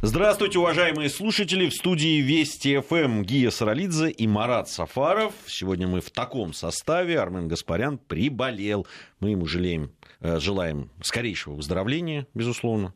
[0.00, 1.68] Здравствуйте, уважаемые слушатели.
[1.68, 5.34] В студии Вести ФМ Гия Саралидзе и Марат Сафаров.
[5.48, 7.18] Сегодня мы в таком составе.
[7.18, 8.86] Армен Гаспарян приболел.
[9.18, 9.90] Мы ему жалеем,
[10.20, 12.94] э, желаем скорейшего выздоровления, безусловно.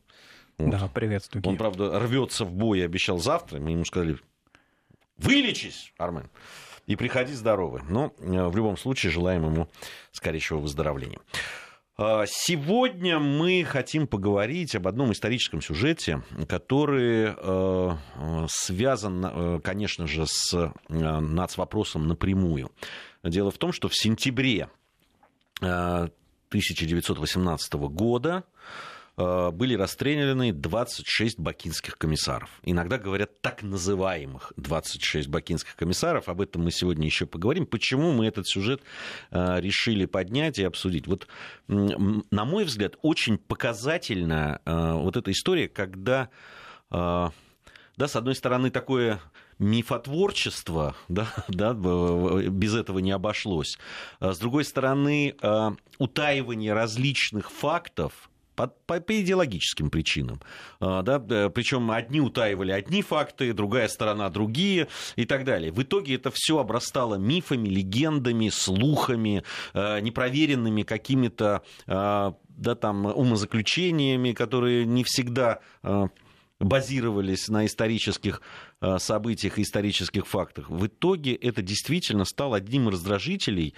[0.57, 0.69] Вот.
[0.69, 1.43] Да, приветствую.
[1.45, 3.59] Он, правда, рвется в бой обещал завтра.
[3.59, 4.17] Мы ему сказали,
[5.17, 6.29] вылечись, Армен,
[6.87, 7.81] и приходи здоровый.
[7.89, 9.67] Но э, в любом случае желаем ему
[10.13, 11.19] скорейшего выздоровления.
[11.95, 17.97] А, сегодня мы хотим поговорить об одном историческом сюжете, который э,
[18.49, 22.71] связан, э, конечно же, с э, нацвопросом напрямую.
[23.23, 24.69] Дело в том, что в сентябре
[25.61, 28.41] 1918 года Э,
[29.15, 32.49] были расстреляны 26 бакинских комиссаров.
[32.63, 36.29] Иногда говорят так называемых 26 бакинских комиссаров.
[36.29, 37.67] Об этом мы сегодня еще поговорим.
[37.67, 38.81] Почему мы этот сюжет
[39.31, 41.07] э, решили поднять и обсудить?
[41.07, 41.27] Вот,
[41.67, 46.29] на мой взгляд, очень показательна э, вот эта история, когда,
[46.89, 47.31] да,
[47.97, 49.21] с одной стороны, такое
[49.59, 53.77] мифотворчество, да, да, без этого не обошлось.
[54.19, 55.35] С другой стороны,
[55.99, 60.41] утаивание различных фактов, по, по, по идеологическим причинам.
[60.79, 65.71] А, да, причем одни утаивали одни факты, другая сторона другие и так далее.
[65.71, 69.43] В итоге это все обрастало мифами, легендами, слухами,
[69.73, 75.59] а, непроверенными какими-то а, да, там, умозаключениями, которые не всегда
[76.63, 78.41] базировались на исторических
[78.97, 80.69] событиях и исторических фактах.
[80.69, 83.75] В итоге это действительно стало одним из раздражителей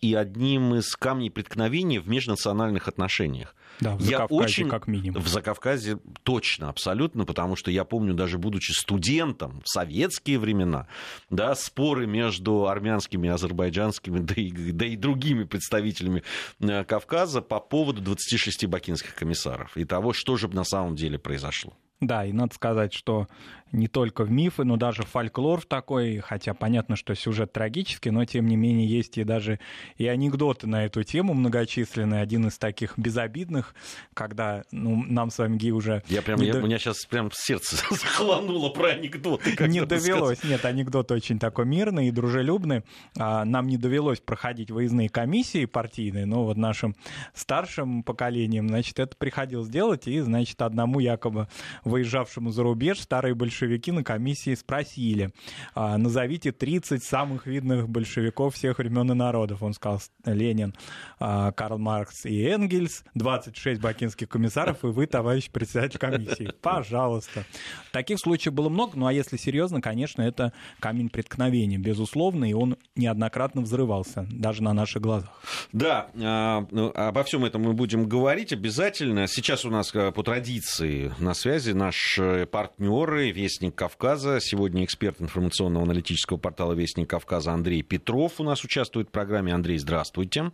[0.00, 3.54] и одним из камней преткновения в межнациональных отношениях.
[3.80, 5.22] Да, в я очень как минимум.
[5.22, 10.88] В Закавказье точно, абсолютно, потому что я помню, даже будучи студентом в советские времена,
[11.30, 16.22] да, споры между армянскими, азербайджанскими, да и, да и другими представителями
[16.60, 21.76] э, Кавказа по поводу 26 бакинских комиссаров и того, что же на самом деле произошло.
[22.00, 23.26] Да, и надо сказать, что
[23.72, 28.46] не только в мифы, но даже фольклор такой, хотя понятно, что сюжет трагический, но тем
[28.46, 29.58] не менее есть и даже
[29.96, 32.22] и анекдоты на эту тему многочисленные.
[32.22, 33.74] Один из таких безобидных,
[34.14, 36.02] когда ну, нам с вами, Ги, уже...
[36.08, 36.60] Я прям, я, до...
[36.60, 39.56] у меня сейчас прям сердце захлануло про анекдоты.
[39.66, 40.44] Не довелось, сказать.
[40.44, 42.82] нет, анекдот очень такой мирный и дружелюбный.
[43.18, 46.94] А, нам не довелось проходить выездные комиссии партийные, но вот нашим
[47.34, 51.48] старшим поколением, значит, это приходилось делать, и, значит, одному якобы
[51.84, 55.30] выезжавшему за рубеж старые большевики на комиссии спросили,
[55.74, 59.62] а, назовите 30 самых видных большевиков всех времен и народов.
[59.62, 60.74] Он сказал Ленин,
[61.18, 66.52] а, Карл Маркс и Энгельс, 26 бакинских комиссаров, и вы, товарищ председатель комиссии.
[66.60, 67.46] Пожалуйста.
[67.92, 72.76] Таких случаев было много, ну а если серьезно, конечно, это камень преткновения, безусловно, и он
[72.94, 75.40] неоднократно взрывался, даже на наших глазах.
[75.72, 79.26] Да, а, ну, обо всем этом мы будем говорить обязательно.
[79.26, 84.40] Сейчас у нас по традиции на связи наши партнеры Вестник Кавказа.
[84.40, 89.54] Сегодня эксперт информационного аналитического портала Вестник Кавказа Андрей Петров у нас участвует в программе.
[89.54, 90.50] Андрей, здравствуйте.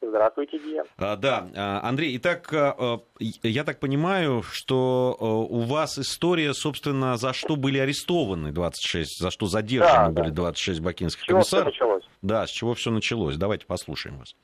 [0.00, 0.84] Здравствуйте, Гия.
[0.96, 7.32] А, да, а, Андрей, итак, а, я так понимаю, что у вас история, собственно, за
[7.32, 11.74] что были арестованы 26, за что задержаны да, были 26 бакинских с чего комиссаров.
[11.74, 12.04] Все началось?
[12.22, 13.36] Да, с чего все началось.
[13.36, 14.36] Давайте послушаем вас.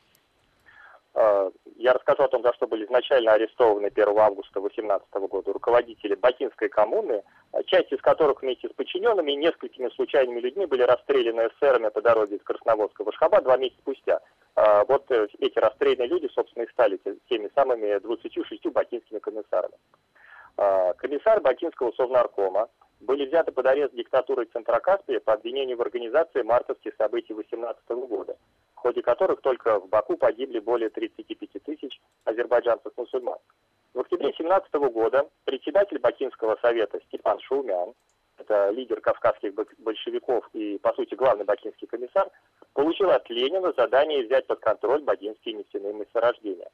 [1.81, 6.69] Я расскажу о том, за что были изначально арестованы 1 августа 2018 года руководители Бакинской
[6.69, 7.23] коммуны,
[7.69, 12.37] часть из которых вместе с подчиненными и несколькими случайными людьми были расстреляны эсерами по дороге
[12.37, 14.21] из Красноводска в Ашхаба два месяца спустя.
[14.57, 19.75] А, вот э, эти расстрелянные люди, собственно, и стали теми самыми 26 бакинскими комиссарами.
[20.59, 22.69] А, комиссар Бакинского совнаркома
[23.01, 28.37] были взяты под арест диктатурой Центрокаспия по обвинению в организации мартовских событий 2018 года
[28.81, 33.37] в ходе которых только в Баку погибли более 35 тысяч азербайджанцев-мусульман.
[33.93, 37.93] В октябре 2017 года председатель Бакинского совета Степан Шаумян,
[38.39, 42.31] это лидер кавказских большевиков и, по сути, главный бакинский комиссар,
[42.73, 46.71] получил от Ленина задание взять под контроль бакинские нефтяные месторождения.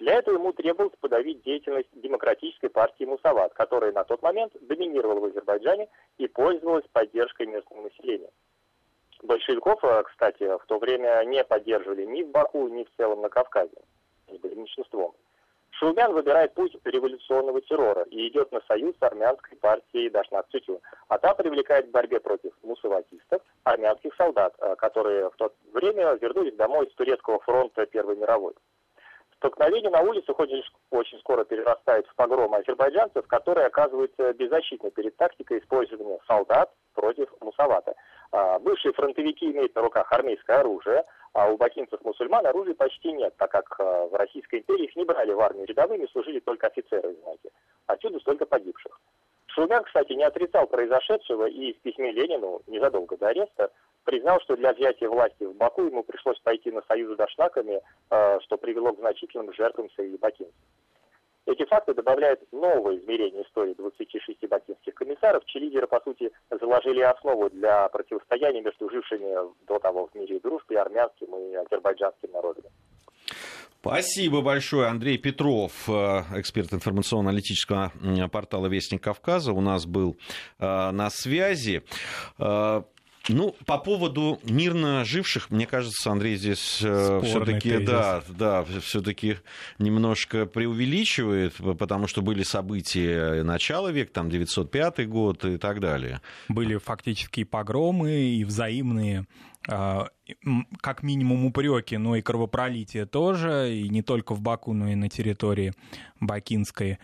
[0.00, 5.24] Для этого ему требовалось подавить деятельность демократической партии Мусават, которая на тот момент доминировала в
[5.26, 5.88] Азербайджане
[6.18, 8.30] и пользовалась поддержкой местного населения.
[9.26, 13.28] Большевиков, э, кстати, в то время не поддерживали ни в Баку, ни в целом на
[13.28, 13.76] Кавказе.
[14.28, 15.14] Они были меньшинством.
[15.78, 21.18] Шулмян выбирает путь революционного террора и идет на союз с армянской партией Дашнак Цютю, а
[21.18, 26.88] та привлекает к борьбе против мусаватистов армянских солдат, э, которые в то время вернулись домой
[26.90, 28.54] с турецкого фронта Первой мировой.
[29.38, 35.58] Столкновение на улицах очень, очень скоро перерастает в погром азербайджанцев, которые оказываются беззащитны перед тактикой
[35.58, 37.94] использования солдат против мусавата.
[38.32, 41.04] А, бывшие фронтовики имеют на руках армейское оружие,
[41.34, 45.32] а у бакинцев-мусульман оружия почти нет, так как а, в Российской империи их не брали
[45.32, 47.50] в армию рядовыми, служили только офицеры, знаете.
[47.86, 48.98] Отсюда столько погибших.
[49.48, 53.70] Шумян, кстати, не отрицал произошедшего и в письме Ленину незадолго до ареста
[54.06, 58.40] признал, что для взятия власти в Баку ему пришлось пойти на союз с дашнаками, э,
[58.40, 60.54] что привело к значительным жертвам среди бакинцев.
[61.44, 67.50] Эти факты добавляют новое измерение истории 26 бакинских комиссаров, чьи лидеры, по сути, заложили основу
[67.50, 72.68] для противостояния между жившими до того в мире дружбе армянским и азербайджанским народами.
[73.80, 77.92] Спасибо большое, Андрей Петров, э, эксперт информационно-аналитического
[78.32, 79.52] портала «Вестник Кавказа».
[79.52, 80.16] У нас был
[80.58, 81.84] э, на связи.
[83.28, 89.36] Э, ну, по поводу мирно живших, мне кажется, Андрей здесь э, все-таки, да, да, все-таки
[89.78, 96.20] немножко преувеличивает, потому что были события начала века, там 905 год и так далее.
[96.48, 99.26] Были фактически погромы, и взаимные
[99.68, 100.08] а,
[100.80, 105.08] как минимум упреки, но и кровопролитие тоже, и не только в Баку, но и на
[105.08, 105.72] территории
[106.20, 106.98] Бакинской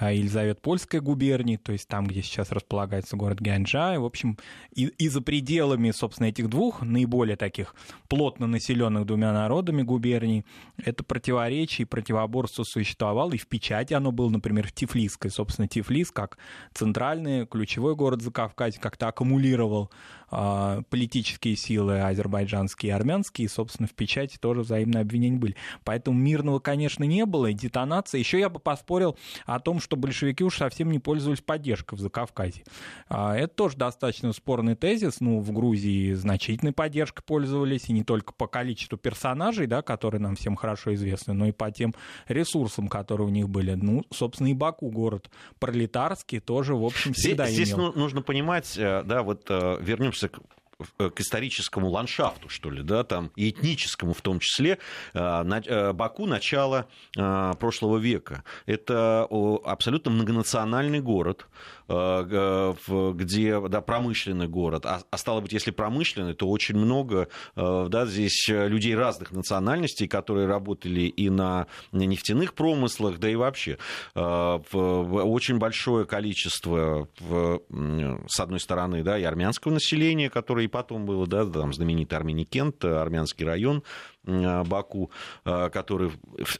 [0.00, 3.94] Елизавет-Польской губернии, то есть там, где сейчас располагается город Гянджа.
[3.94, 4.38] И, в общем,
[4.74, 7.74] и, и за пределами, собственно, этих двух наиболее таких
[8.08, 10.44] плотно населенных двумя народами губерний,
[10.76, 15.30] это противоречие и противоборство существовало, и в печати оно было, например, в Тифлисской.
[15.30, 16.38] Собственно, Тифлис, как
[16.72, 19.90] центральный, ключевой город Закавказья, как-то аккумулировал
[20.30, 25.56] э, политические силы азербайджанские и армянские, и, собственно, в печати тоже взаимные обвинения были.
[25.84, 28.18] Поэтому мирного, конечно, не было, и детонация.
[28.18, 29.16] Еще я бы поспорил
[29.46, 32.64] о том, что большевики уж совсем не пользовались поддержкой в Закавказье.
[33.08, 35.20] А, это тоже достаточно спорный тезис.
[35.20, 40.36] Ну, в Грузии значительной поддержкой пользовались, и не только по количеству персонажей, да, которые нам
[40.36, 41.94] всем хорошо известны, но и по тем
[42.28, 43.74] ресурсам, которые у них были.
[43.74, 47.90] Ну, собственно, и Баку, город пролетарский, тоже, в общем, всегда здесь, имел.
[47.90, 50.40] Здесь нужно понимать, э, да, вот э, вернемся к
[50.98, 54.78] к историческому ландшафту, что ли, да, там, и этническому в том числе,
[55.14, 55.18] э,
[55.66, 58.44] э, Баку начала прошлого века.
[58.66, 59.26] Это
[59.64, 61.46] абсолютно многонациональный город,
[61.88, 68.46] где, да, промышленный город, а, а стало быть, если промышленный, то очень много, да, здесь
[68.48, 73.78] людей разных национальностей, которые работали и на нефтяных промыслах, да и вообще.
[74.14, 81.44] Очень большое количество, с одной стороны, да, и армянского населения, которое и потом было, да,
[81.44, 85.10] там знаменитый Арменикент, армянский район, Э, Баку,
[85.44, 86.12] э, который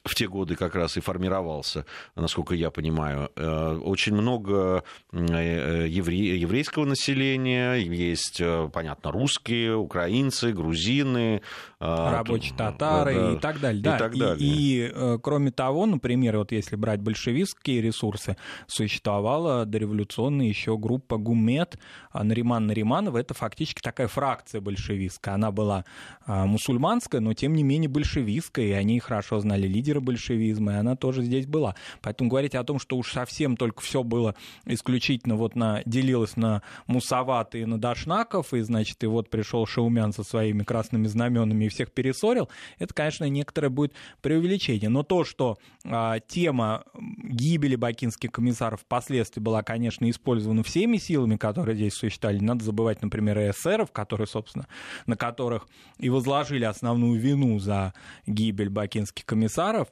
[0.04, 3.30] в те годы как раз и формировался, насколько я понимаю.
[3.36, 11.42] Э, очень много еврейского населения, есть, понятно, русские, украинцы, грузины.
[11.84, 13.82] Рабочие татары да, и так далее.
[13.82, 13.96] Да.
[13.96, 14.36] И, так далее.
[14.38, 18.36] И, и кроме того, например, вот если брать большевистские ресурсы,
[18.66, 21.78] существовала дореволюционная еще группа Гумет,
[22.12, 25.34] Нариман Нариманова, это фактически такая фракция большевистская.
[25.34, 25.84] Она была
[26.26, 31.22] мусульманская, но тем не менее большевистская, и они хорошо знали лидера большевизма, и она тоже
[31.22, 31.74] здесь была.
[32.00, 34.34] Поэтому говорить о том, что уж совсем только все было
[34.64, 40.12] исключительно вот на, делилось на Мусават и на Дашнаков, и, значит, и вот пришел Шаумян
[40.12, 42.48] со своими красными знаменами и всех перессорил,
[42.78, 43.92] это, конечно, некоторое будет
[44.22, 44.88] преувеличение.
[44.88, 51.76] Но то, что а, тема гибели бакинских комиссаров впоследствии была, конечно, использована всеми силами, которые
[51.76, 54.66] здесь существовали, надо забывать, например, эсеров, которые, собственно,
[55.06, 55.68] на которых
[55.98, 57.92] и возложили основную вину за
[58.26, 59.88] гибель бакинских комиссаров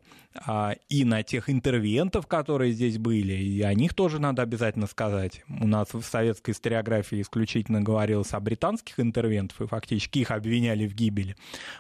[0.89, 5.43] и на тех интервентов, которые здесь были, и о них тоже надо обязательно сказать.
[5.49, 10.95] У нас в советской историографии исключительно говорилось о британских интервентах, и фактически их обвиняли в
[10.95, 11.37] гибели.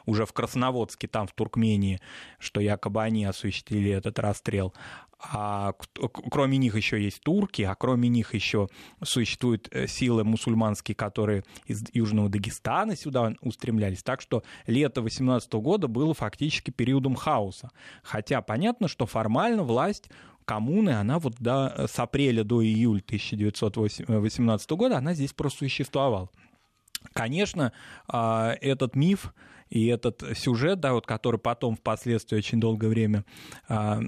[0.06, 2.00] Уже в Красноводске, там в Туркмении,
[2.38, 4.74] что якобы они осуществили этот расстрел
[5.22, 5.72] а
[6.04, 8.68] кроме них еще есть турки, а кроме них еще
[9.02, 14.02] существуют э, силы мусульманские, которые из Южного Дагестана сюда устремлялись.
[14.02, 17.70] Так что лето 18 года было фактически периодом хаоса.
[18.02, 20.10] Хотя понятно, что формально власть
[20.44, 26.30] коммуны, она вот до, с апреля до июля 1918 года, она здесь просуществовала.
[27.12, 27.72] Конечно,
[28.08, 29.34] а, этот миф
[29.72, 33.24] и этот сюжет, да, вот, который потом впоследствии очень долгое время
[33.68, 34.00] а,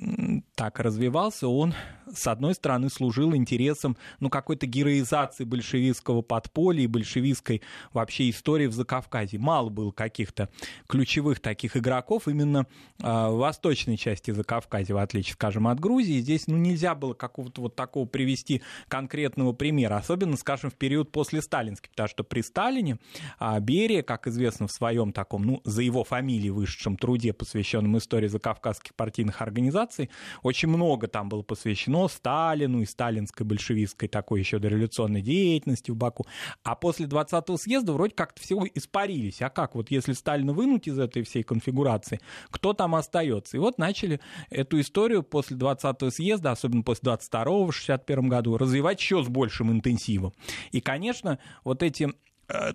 [0.55, 1.73] так развивался, он,
[2.13, 7.63] с одной стороны, служил интересам ну, какой-то героизации большевистского подполья и большевистской
[7.95, 9.39] вообще истории в Закавказье.
[9.39, 10.51] Мало было каких-то
[10.87, 12.67] ключевых таких игроков именно
[13.03, 16.21] а, в восточной части Закавказья, в отличие, скажем, от Грузии.
[16.21, 21.41] Здесь ну, нельзя было какого-то вот такого привести конкретного примера, особенно, скажем, в период после
[21.41, 22.99] сталинский, потому что при Сталине
[23.39, 27.99] а, Берия, как известно, в своем таком, ну, ну, за его фамилией вышедшем труде, посвященном
[27.99, 30.11] истории закавказских партийных организаций,
[30.43, 36.27] очень много там было посвящено Сталину и сталинской большевистской такой еще дореволюционной деятельности в Баку.
[36.65, 39.43] А после 20-го съезда вроде как-то все испарились.
[39.43, 42.21] А как вот если Сталина вынуть из этой всей конфигурации,
[42.51, 43.57] кто там остается?
[43.57, 44.21] И вот начали
[44.51, 49.71] эту историю после 20-го съезда, особенно после 22-го в 61 году, развивать еще с большим
[49.71, 50.33] интенсивом.
[50.73, 52.13] И, конечно, вот эти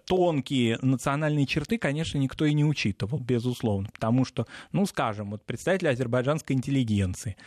[0.06, 5.90] тонкие национальные черты, конечно, никто и не учитывал, безусловно, потому что, ну, скажем, вот представители
[5.90, 7.38] азербайджанской интеллигенции,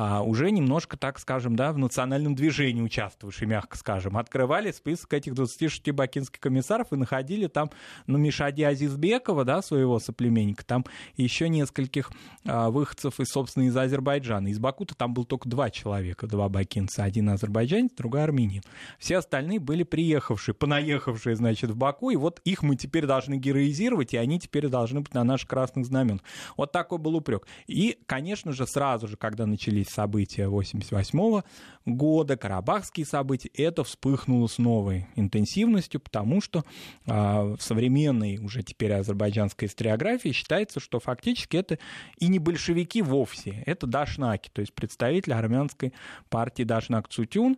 [0.00, 5.34] а, уже немножко, так скажем, да, в национальном движении участвовавшие, мягко скажем, открывали список этих
[5.34, 7.70] 26 бакинских комиссаров и находили там,
[8.06, 10.84] ну, Мишади Азизбекова, да, своего соплеменника, там
[11.16, 12.12] еще нескольких
[12.44, 14.48] а, выходцев, из, собственно, из Азербайджана.
[14.48, 18.62] Из Баку-то там был только два человека, два бакинца, один азербайджанец, другой армянин.
[19.00, 24.14] Все остальные были приехавшие, понаехавшие, значит, в Баку, и вот их мы теперь должны героизировать,
[24.14, 26.20] и они теперь должны быть на наших красных знамен.
[26.56, 27.48] Вот такой был упрек.
[27.66, 31.42] И, конечно же, сразу же, когда начали начались события 1988
[31.88, 36.64] года, карабахские события, это вспыхнуло с новой интенсивностью, потому что
[37.06, 41.78] э, в современной уже теперь азербайджанской историографии считается, что фактически это
[42.18, 45.92] и не большевики вовсе, это дашнаки, то есть представители армянской
[46.28, 47.56] партии Дашнак Цутюн.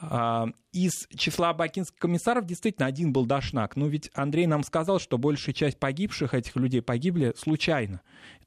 [0.00, 5.18] Э, из числа бакинских комиссаров действительно один был Дашнак, но ведь Андрей нам сказал, что
[5.18, 8.00] большая часть погибших этих людей погибли случайно.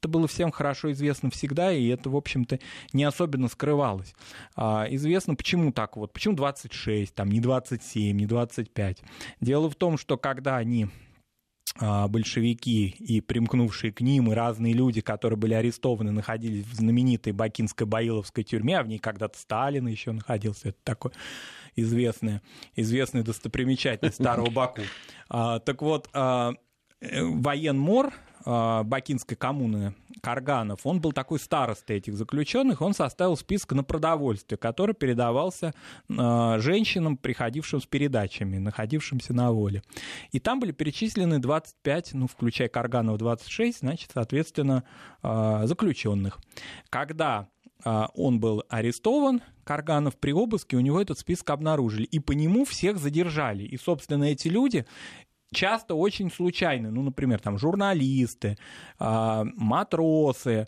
[0.04, 2.58] Это было всем хорошо известно всегда, и это, в общем-то,
[2.92, 4.14] не особенно скрывалось.
[4.54, 8.98] А, известно, почему так вот, почему 26, там, не 27, не 25.
[9.40, 10.88] Дело в том, что когда они
[11.80, 17.32] а, большевики и примкнувшие к ним, и разные люди, которые были арестованы, находились в знаменитой
[17.32, 21.12] Бакинской Баиловской тюрьме, а в ней когда-то Сталин еще находился, это такое
[21.76, 22.42] известная,
[22.76, 24.82] известная достопримечательность Старого Баку.
[25.30, 26.52] А, так вот, э,
[27.00, 28.12] военмор
[28.44, 34.94] Бакинской коммуны Карганов, он был такой старостой этих заключенных, он составил список на продовольствие, который
[34.94, 35.72] передавался
[36.10, 39.82] а, женщинам, приходившим с передачами, находившимся на воле.
[40.32, 44.84] И там были перечислены 25, ну, включая Карганов 26, значит, соответственно,
[45.22, 46.38] а, заключенных.
[46.90, 47.48] Когда
[48.14, 52.96] он был арестован, Карганов при обыске, у него этот список обнаружили, и по нему всех
[52.96, 53.64] задержали.
[53.64, 54.86] И, собственно, эти люди
[55.52, 56.90] часто очень случайны.
[56.90, 58.56] Ну, например, там журналисты,
[58.98, 60.66] а, матросы,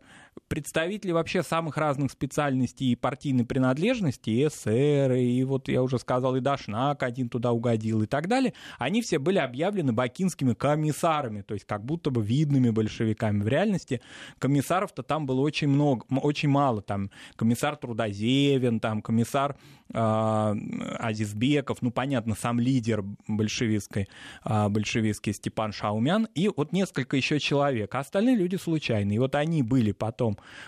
[0.49, 6.37] представители вообще самых разных специальностей и партийной принадлежности, и СССР, и вот я уже сказал,
[6.37, 11.55] и Дашнак один туда угодил и так далее, они все были объявлены бакинскими комиссарами, то
[11.55, 13.43] есть как будто бы видными большевиками.
[13.43, 14.00] В реальности
[14.38, 16.83] комиссаров-то там было очень много, очень мало.
[16.83, 19.57] Там комиссар Трудозевин, там комиссар
[19.93, 20.55] э,
[20.99, 24.09] Азизбеков, ну, понятно, сам лидер большевистской,
[24.45, 27.95] э, большевистский Степан Шаумян, и вот несколько еще человек.
[27.95, 29.16] А остальные люди случайные.
[29.16, 30.25] И вот они были потом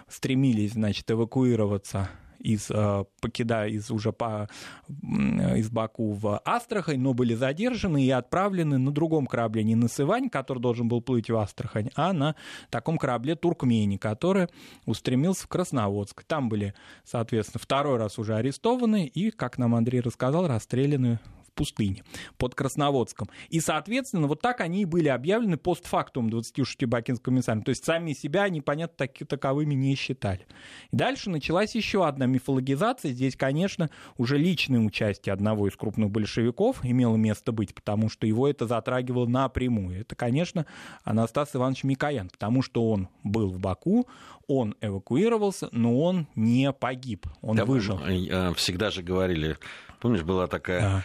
[0.08, 4.48] стремились, значит, эвакуироваться из, э, покидая из уже по,
[4.88, 10.28] из Баку в Астрахань, но были задержаны и отправлены на другом корабле, не на Сывань,
[10.28, 12.34] который должен был плыть в Астрахань, а на
[12.70, 14.48] таком корабле Туркмени, который
[14.86, 16.24] устремился в Красноводск.
[16.24, 16.74] Там были,
[17.04, 21.18] соответственно, второй раз уже арестованы и, как нам Андрей рассказал, расстреляны
[21.58, 22.04] пустыне
[22.36, 23.28] под Красноводском.
[23.48, 27.62] И, соответственно, вот так они и были объявлены постфактум 26 бакинскими комиссарами.
[27.62, 30.46] То есть сами себя они, понятно, таки, таковыми не считали.
[30.92, 33.12] И дальше началась еще одна мифологизация.
[33.12, 38.48] Здесь, конечно, уже личное участие одного из крупных большевиков имело место быть, потому что его
[38.48, 40.00] это затрагивало напрямую.
[40.00, 40.64] Это, конечно,
[41.02, 44.06] Анастас Иванович Микоян, потому что он был в Баку,
[44.46, 48.00] он эвакуировался, но он не погиб, он да, выжил.
[48.00, 49.58] Э, всегда же говорили,
[50.00, 51.02] помнишь, была такая а,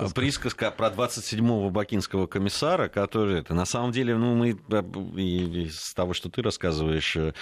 [0.00, 0.18] присказка.
[0.18, 4.80] А, присказка про 27-го бакинского комиссара, который это на самом деле, ну мы э,
[5.20, 7.32] из того, что ты рассказываешь, э,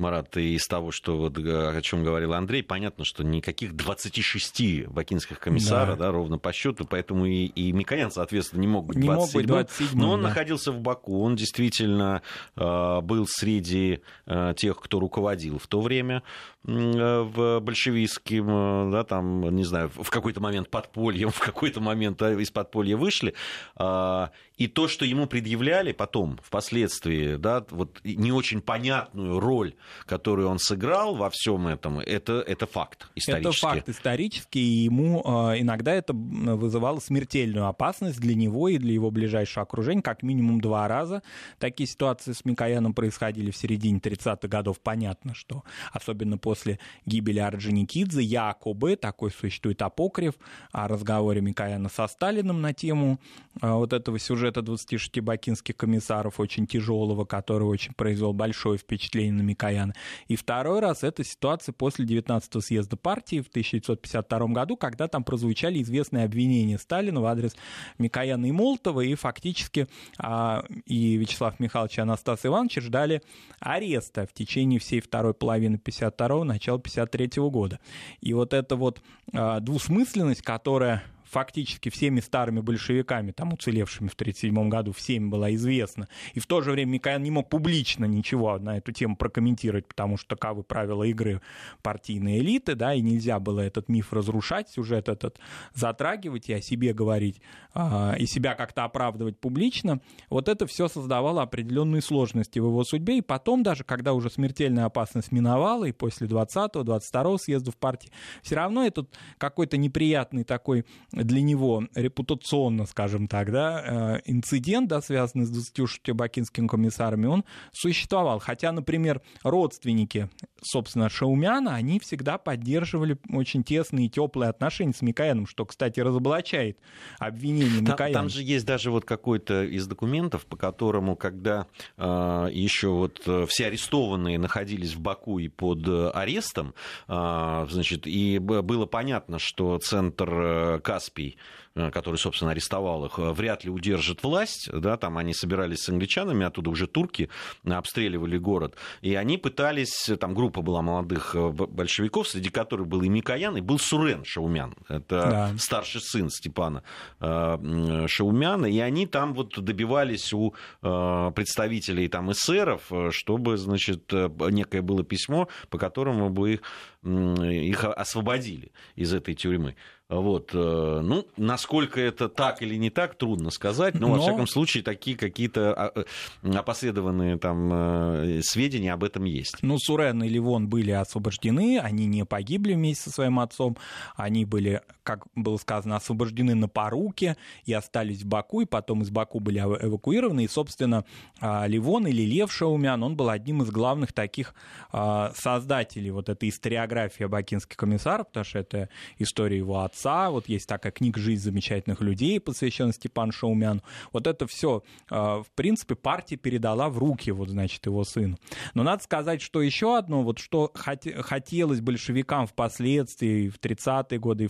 [0.00, 5.38] Марат, из того, что вот, э, о чем говорил Андрей, понятно, что никаких 26 бакинских
[5.38, 6.06] комиссара, да.
[6.06, 9.46] Да, ровно по счету, поэтому и, и Микоян, соответственно, не мог быть 27 мог быть
[9.46, 10.28] 27 но он да.
[10.28, 12.22] находился в Баку, он действительно
[12.56, 16.22] э, был среди э, тех, кто руководил в то время
[16.66, 22.20] э, в большевистским, э, да, там, не знаю, в какой-то момент подпольем, в какой-то момент
[22.22, 23.34] из подполья вышли,
[23.78, 24.28] э,
[24.60, 29.74] и то, что ему предъявляли потом, впоследствии, да, вот не очень понятную роль
[30.10, 33.66] которую он сыграл во всем этом, это, это факт исторический.
[33.66, 38.92] Это факт исторический, и ему э, иногда это вызывало смертельную опасность для него и для
[38.92, 41.22] его ближайшего окружения, как минимум два раза.
[41.60, 44.80] Такие ситуации с Микояном происходили в середине 30-х годов.
[44.80, 45.62] Понятно, что
[45.92, 50.34] особенно после гибели Орджоникидзе, якобы, такой существует апокриф
[50.72, 53.20] о разговоре Микояна со Сталиным на тему
[53.62, 59.42] э, вот этого сюжета 26 бакинских комиссаров, очень тяжелого, который очень произвел большое впечатление на
[59.42, 59.94] Микояна.
[60.28, 65.80] И второй раз это ситуация после 19-го съезда партии в 1952 году, когда там прозвучали
[65.82, 67.54] известные обвинения Сталина в адрес
[67.98, 69.88] Микояна и Молотова, и фактически
[70.18, 73.22] а, и Вячеслав Михайлович и Анастас Иванович ждали
[73.60, 77.78] ареста в течение всей второй половины 52-го, начала 53-го года.
[78.20, 79.00] И вот эта вот
[79.32, 86.08] а, двусмысленность, которая фактически всеми старыми большевиками, там уцелевшими в 1937 году, всем была известна.
[86.34, 90.16] И в то же время Микоян не мог публично ничего на эту тему прокомментировать, потому
[90.16, 91.40] что таковы правила игры
[91.82, 95.38] партийной элиты, да, и нельзя было этот миф разрушать, сюжет этот
[95.74, 97.40] затрагивать и о себе говорить,
[97.74, 100.00] э, и себя как-то оправдывать публично.
[100.28, 104.86] Вот это все создавало определенные сложности в его судьбе, и потом даже, когда уже смертельная
[104.86, 108.10] опасность миновала, и после 20-го, 22-го съездов партии,
[108.42, 110.84] все равно этот какой-то неприятный такой
[111.24, 117.44] для него репутационно, скажем так, да, э, инцидент, да, связанный с 26 бакинскими комиссарами, он
[117.72, 118.38] существовал.
[118.38, 120.28] Хотя, например, родственники,
[120.62, 126.78] собственно, Шаумяна, они всегда поддерживали очень тесные и теплые отношения с Микояном, что, кстати, разоблачает
[127.18, 128.14] обвинение Микояна.
[128.14, 133.22] Там, там же есть даже вот какой-то из документов, по которому, когда э, еще вот
[133.26, 136.74] э, все арестованные находились в Баку и под э, арестом,
[137.08, 141.36] э, значит, и было понятно, что центр КАС Каспий,
[141.74, 144.70] э, который, собственно, арестовал их, э, вряд ли удержит власть.
[144.72, 147.28] Да, там они собирались с англичанами, оттуда уже турки
[147.64, 148.76] обстреливали город.
[149.02, 153.60] И они пытались, там группа была молодых э, большевиков, среди которых был и Микоян, и
[153.60, 154.74] был Сурен Шаумян.
[154.88, 155.50] Это да.
[155.58, 156.82] старший сын Степана
[157.18, 158.66] Шаумяна.
[158.66, 165.78] И они там вот добивались у представителей там эсеров, чтобы, значит, некое было письмо, по
[165.78, 166.62] которому бы их,
[167.04, 169.76] их освободили из этой тюрьмы.
[170.10, 174.14] Вот, э, ну, насколько это так или не так, трудно сказать, но, но...
[174.14, 179.58] во всяком случае, такие какие-то а, э, опосредованные там э, сведения об этом есть.
[179.62, 183.76] Ну, Сурен и Ливон были освобождены, они не погибли вместе со своим отцом,
[184.16, 189.10] они были, как было сказано, освобождены на поруке и остались в Баку, и потом из
[189.10, 191.04] Баку были эвакуированы, и, собственно,
[191.40, 194.54] а, Ливон или Лев Шаумян, он был одним из главных таких
[194.90, 198.88] а, создателей вот этой историографии бакинских комиссаров, потому что это
[199.18, 203.82] история его отца, отца, вот есть такая книга «Жизнь замечательных людей», посвященная Степану Шаумяну.
[204.12, 208.38] Вот это все, а, в принципе, партия передала в руки, вот, значит, его сыну.
[208.74, 214.48] Но надо сказать, что еще одно, вот что хотелось большевикам впоследствии, в 30-е годы и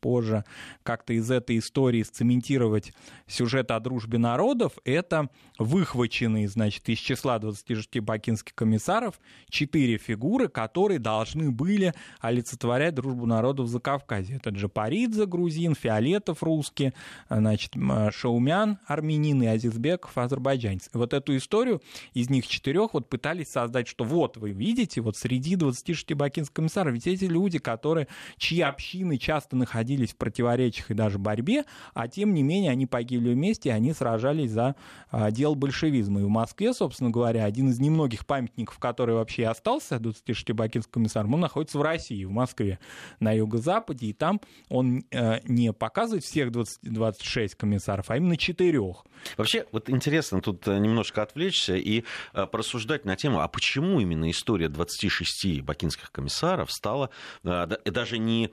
[0.00, 0.44] позже,
[0.82, 2.92] как-то из этой истории сцементировать
[3.26, 10.98] сюжет о дружбе народов, это выхваченные, значит, из числа 26 бакинских комиссаров четыре фигуры, которые
[10.98, 14.36] должны были олицетворять дружбу народов за Кавказе.
[14.36, 16.92] Это Джапаридзе, Паридзе, грузин, Фиолетов, русский,
[17.30, 17.74] значит,
[18.10, 20.90] Шаумян, армянин и Азизбеков, азербайджанец.
[20.92, 21.80] Вот эту историю
[22.14, 26.94] из них четырех вот пытались создать, что вот вы видите, вот среди 26 бакинских комиссаров,
[26.94, 31.64] ведь эти люди, которые, чьи общины часто находились в противоречиях и даже борьбе,
[31.94, 34.74] а тем не менее они погибли вместе, и они сражались за
[35.12, 36.22] а, дел большевизма.
[36.22, 41.34] И в Москве, собственно говоря, один из немногих памятников, который вообще остался 26 бакинским комиссарам,
[41.34, 42.80] он находится в России, в Москве,
[43.20, 44.40] на юго-западе, и там
[44.72, 49.04] он э, не показывает всех 20, 26 комиссаров, а именно четырех.
[49.36, 54.30] Вообще, вот интересно тут э, немножко отвлечься и э, порассуждать на тему, а почему именно
[54.30, 57.10] история 26 бакинских комиссаров стала
[57.42, 58.50] даже не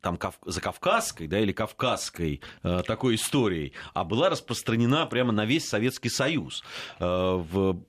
[0.00, 6.08] там закавказской да, или кавказской э, такой историей, а была распространена прямо на весь Советский
[6.08, 6.62] Союз.
[6.98, 7.82] Э, в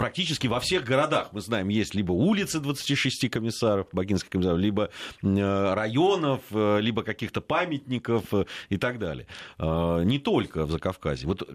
[0.00, 4.88] практически во всех городах, мы знаем, есть либо улицы 26 комиссаров, богинских комиссаров, либо
[5.22, 9.26] э, районов, э, либо каких-то памятников э, и так далее.
[9.58, 11.26] Не только в Закавказье.
[11.26, 11.46] Вот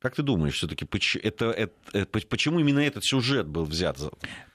[0.00, 0.86] как ты думаешь, все-таки
[1.18, 3.98] это, это, почему именно этот сюжет был взят?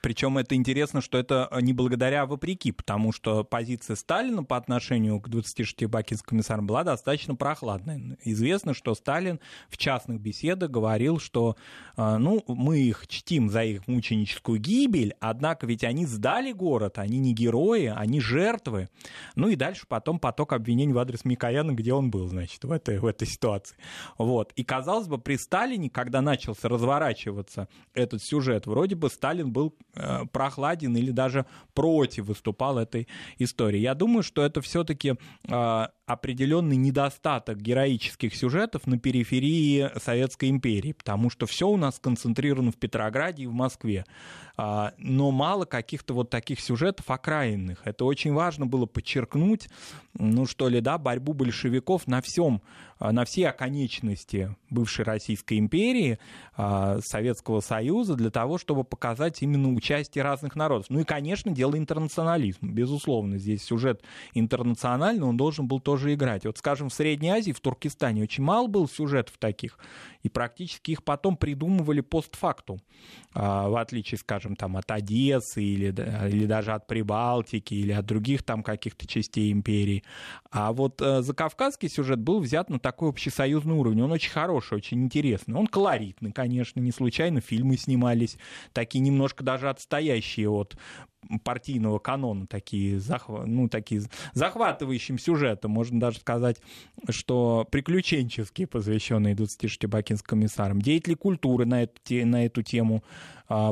[0.01, 5.19] Причем это интересно, что это не благодаря, а вопреки, потому что позиция Сталина по отношению
[5.19, 8.17] к 26 бакинским комиссарам была достаточно прохладной.
[8.23, 11.57] Известно, что Сталин в частных беседах говорил, что
[11.97, 17.33] ну, мы их чтим за их мученическую гибель, однако ведь они сдали город, они не
[17.33, 18.89] герои, они жертвы.
[19.35, 22.99] Ну и дальше потом поток обвинений в адрес Микояна, где он был, значит, в этой,
[22.99, 23.75] в этой ситуации.
[24.17, 24.51] Вот.
[24.55, 29.73] И казалось бы, при при Сталине, когда начался разворачиваться этот сюжет, вроде бы Сталин был
[29.95, 33.07] э, прохладен или даже против выступал этой
[33.39, 33.79] истории.
[33.79, 35.15] Я думаю, что это все-таки
[35.47, 42.71] э, определенный недостаток героических сюжетов на периферии Советской империи, потому что все у нас сконцентрировано
[42.71, 44.05] в Петрограде и в Москве.
[44.55, 47.81] А, но мало каких-то вот таких сюжетов окраинных.
[47.85, 49.67] Это очень важно было подчеркнуть,
[50.13, 52.61] ну что ли, да, борьбу большевиков на всем,
[53.11, 56.19] на всей оконечности бывшей Российской империи,
[56.55, 60.87] а, Советского Союза, для того, чтобы показать именно участие разных народов.
[60.89, 62.71] Ну и, конечно, дело интернационализма.
[62.71, 64.01] Безусловно, здесь сюжет
[64.33, 66.45] интернациональный, он должен был тоже играть.
[66.45, 69.77] Вот, скажем, в Средней Азии, в Туркестане очень мало было сюжетов таких,
[70.23, 72.79] и практически их потом придумывали постфактум,
[73.33, 75.87] в отличие, скажем, скажем, там от Одессы или,
[76.29, 80.03] или даже от Прибалтики или от других там каких-то частей империи.
[80.51, 84.01] А вот э, закавказский сюжет был взят на такой общесоюзный уровень.
[84.01, 85.55] Он очень хороший, очень интересный.
[85.55, 88.37] Он колоритный, конечно, не случайно фильмы снимались,
[88.73, 90.75] такие немножко даже отстоящие от
[91.43, 93.45] партийного канона, такие, захва...
[93.45, 94.01] ну, такие
[94.33, 96.57] захватывающим сюжетом, можно даже сказать,
[97.09, 100.81] что приключенческие, посвященные 26 бакинским комиссарам.
[100.81, 103.03] Деятели культуры на эту, на эту тему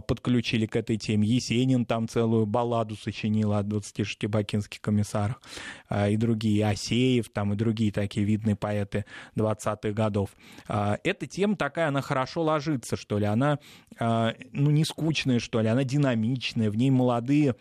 [0.01, 1.27] подключили к этой теме.
[1.27, 5.41] Есенин там целую балладу сочинил о 26 бакинских комиссарах
[5.89, 10.29] а, и другие, Асеев там и другие такие видные поэты 20-х годов.
[10.67, 13.59] А, эта тема такая, она хорошо ложится, что ли, она
[13.99, 17.55] ну, не скучная, что ли, она динамичная, в ней молодые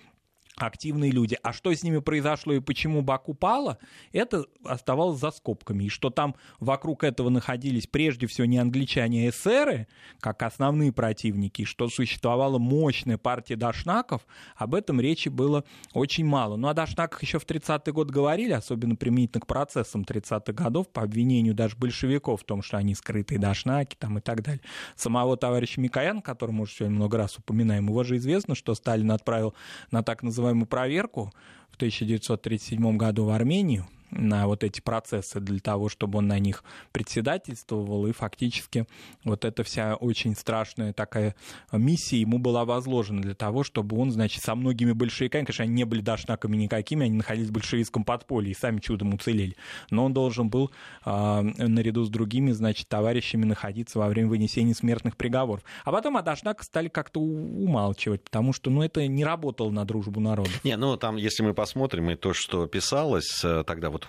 [0.57, 1.39] активные люди.
[1.43, 3.79] А что с ними произошло и почему Баку пала,
[4.13, 5.85] это оставалось за скобками.
[5.85, 9.89] И что там вокруг этого находились прежде всего не англичане, а эсеры,
[10.21, 16.57] как основные противники, что существовала мощная партия дашнаков, об этом речи было очень мало.
[16.57, 21.03] Ну, о дашнаках еще в 30-й год говорили, особенно применительно к процессам 30-х годов, по
[21.03, 24.63] обвинению даже большевиков в том, что они скрытые дашнаки там, и так далее.
[24.97, 29.11] Самого товарища Микоян, которого мы уже сегодня много раз упоминаем, его же известно, что Сталин
[29.11, 29.55] отправил
[29.91, 31.33] на так называемый называемую проверку
[31.73, 36.65] в 1937 году в Армению, на вот эти процессы для того, чтобы он на них
[36.93, 38.87] председательствовал, и фактически
[39.25, 41.35] вот эта вся очень страшная такая
[41.73, 45.85] миссия ему была возложена для того, чтобы он, значит, со многими большевиками, конечно, они не
[45.85, 49.57] были дашнаками никакими, они находились в большевистском подполье и сами чудом уцелели,
[49.91, 50.71] но он должен был
[51.05, 55.63] э, наряду с другими, значит, товарищами находиться во время вынесения смертных приговоров.
[55.85, 60.21] А потом о дашнаках стали как-то умалчивать, потому что, ну, это не работало на дружбу
[60.21, 60.65] народов.
[60.65, 61.70] Не, ну, там, если мы посмотрим,
[62.11, 64.09] и то, что писалось э, тогда вот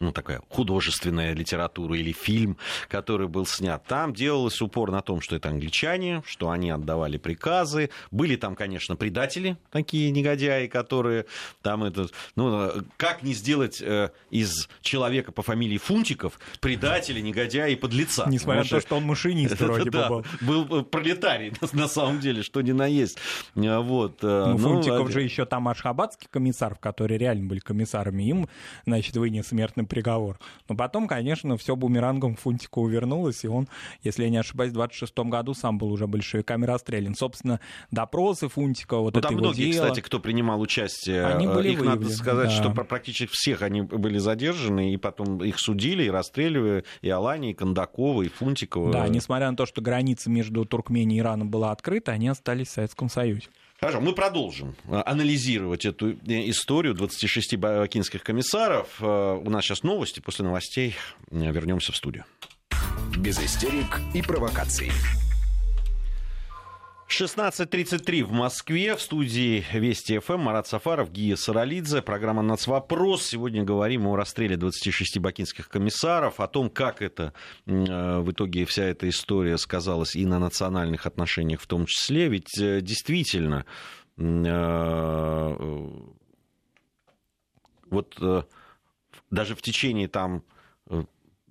[0.00, 2.56] ну, такая художественная литература или фильм,
[2.88, 3.84] который был снят.
[3.86, 7.90] Там делалось упор на том, что это англичане, что они отдавали приказы.
[8.10, 11.26] Были там, конечно, предатели, такие негодяи, которые
[11.60, 12.06] там это...
[12.34, 18.24] Ну, как не сделать э, из человека по фамилии Фунтиков предателя, негодяя и подлеца?
[18.26, 20.24] Несмотря на то, что он машинист вроде бы был.
[20.40, 23.18] был пролетарий, на самом деле, что ни на есть.
[23.54, 24.24] А вот.
[24.24, 28.48] Э, ну, ну, Фунтиков же еще там ашхабадский комиссар, которые реально были комиссарами, им,
[28.86, 30.38] значит, вынес смертный приговор.
[30.68, 33.68] Но потом, конечно, все бумерангом Фунтику увернулось, и он,
[34.02, 37.14] если я не ошибаюсь, в 26 году сам был уже большевиками расстрелян.
[37.14, 39.84] Собственно, допросы Фунтика, вот ну, это там его многие, дело...
[39.84, 42.54] кстати, кто принимал участие, они были их выявлены, надо сказать, да.
[42.54, 47.54] что практически всех они были задержаны, и потом их судили и расстреливали, и Алани, и
[47.54, 48.92] Кондакова, и Фунтикова.
[48.92, 52.72] Да, несмотря на то, что граница между Туркменией и Ираном была открыта, они остались в
[52.72, 53.48] Советском Союзе.
[53.80, 58.98] Хорошо, мы продолжим э, анализировать эту э, историю 26 бакинских комиссаров.
[59.00, 60.96] Э, у нас сейчас новости, после новостей
[61.30, 62.26] вернемся в студию.
[63.16, 64.92] Без истерик и провокаций.
[67.10, 68.94] 16.33 в Москве.
[68.94, 72.02] В студии Вести ФМ Марат Сафаров, Гия Саралидзе.
[72.02, 73.24] Программа «Нацвопрос».
[73.24, 77.34] Сегодня говорим о расстреле 26 бакинских комиссаров, о том, как это
[77.66, 82.28] в итоге вся эта история сказалась и на национальных отношениях в том числе.
[82.28, 83.66] Ведь э, действительно
[84.16, 85.56] э,
[87.90, 88.42] вот э,
[89.30, 90.44] даже в течение там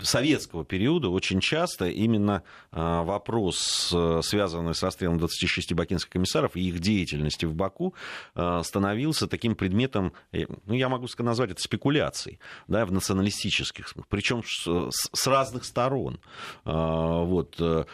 [0.01, 6.61] советского периода очень часто именно а, вопрос, э, связанный с расстрелом 26 бакинских комиссаров и
[6.61, 7.93] их деятельности в Баку,
[8.35, 13.93] а, становился таким предметом, э, ну, я могу сказать, назвать это спекуляцией, да, в националистических,
[14.07, 16.19] причем с разных сторон.
[16.65, 17.85] А, вот, э,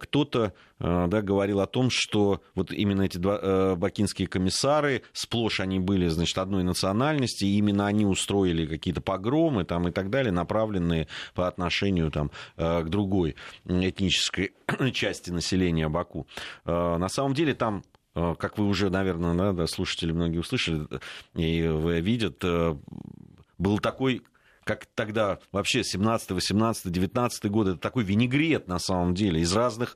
[0.00, 6.08] кто-то да, говорил о том, что вот именно эти два бакинские комиссары, сплошь они были,
[6.08, 11.46] значит, одной национальности, и именно они устроили какие-то погромы там, и так далее, направленные по
[11.46, 14.52] отношению там, э, к другой этнической
[14.92, 16.26] части населения Баку.
[16.64, 17.84] Э, на самом деле там
[18.16, 20.88] э, как вы уже, наверное, да, слушатели многие услышали
[21.34, 21.60] и
[22.00, 22.42] видят,
[23.58, 24.22] был такой
[24.64, 29.94] как тогда вообще 17, 18, 19 годы, это такой винегрет на самом деле, из разных,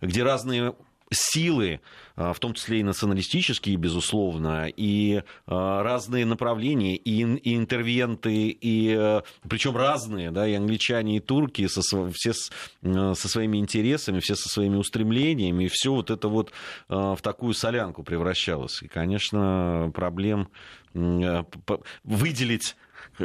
[0.00, 0.74] где разные
[1.12, 1.80] силы,
[2.16, 9.22] а, в том числе и националистические, безусловно, и а, разные направления, и, интервенты, и а,
[9.48, 11.80] причем разные, да, и англичане, и турки, со,
[12.12, 12.50] все с,
[12.82, 16.52] со своими интересами, все со своими устремлениями, и все вот это вот
[16.88, 18.82] в такую солянку превращалось.
[18.82, 20.48] И, конечно, проблем
[20.92, 22.76] выделить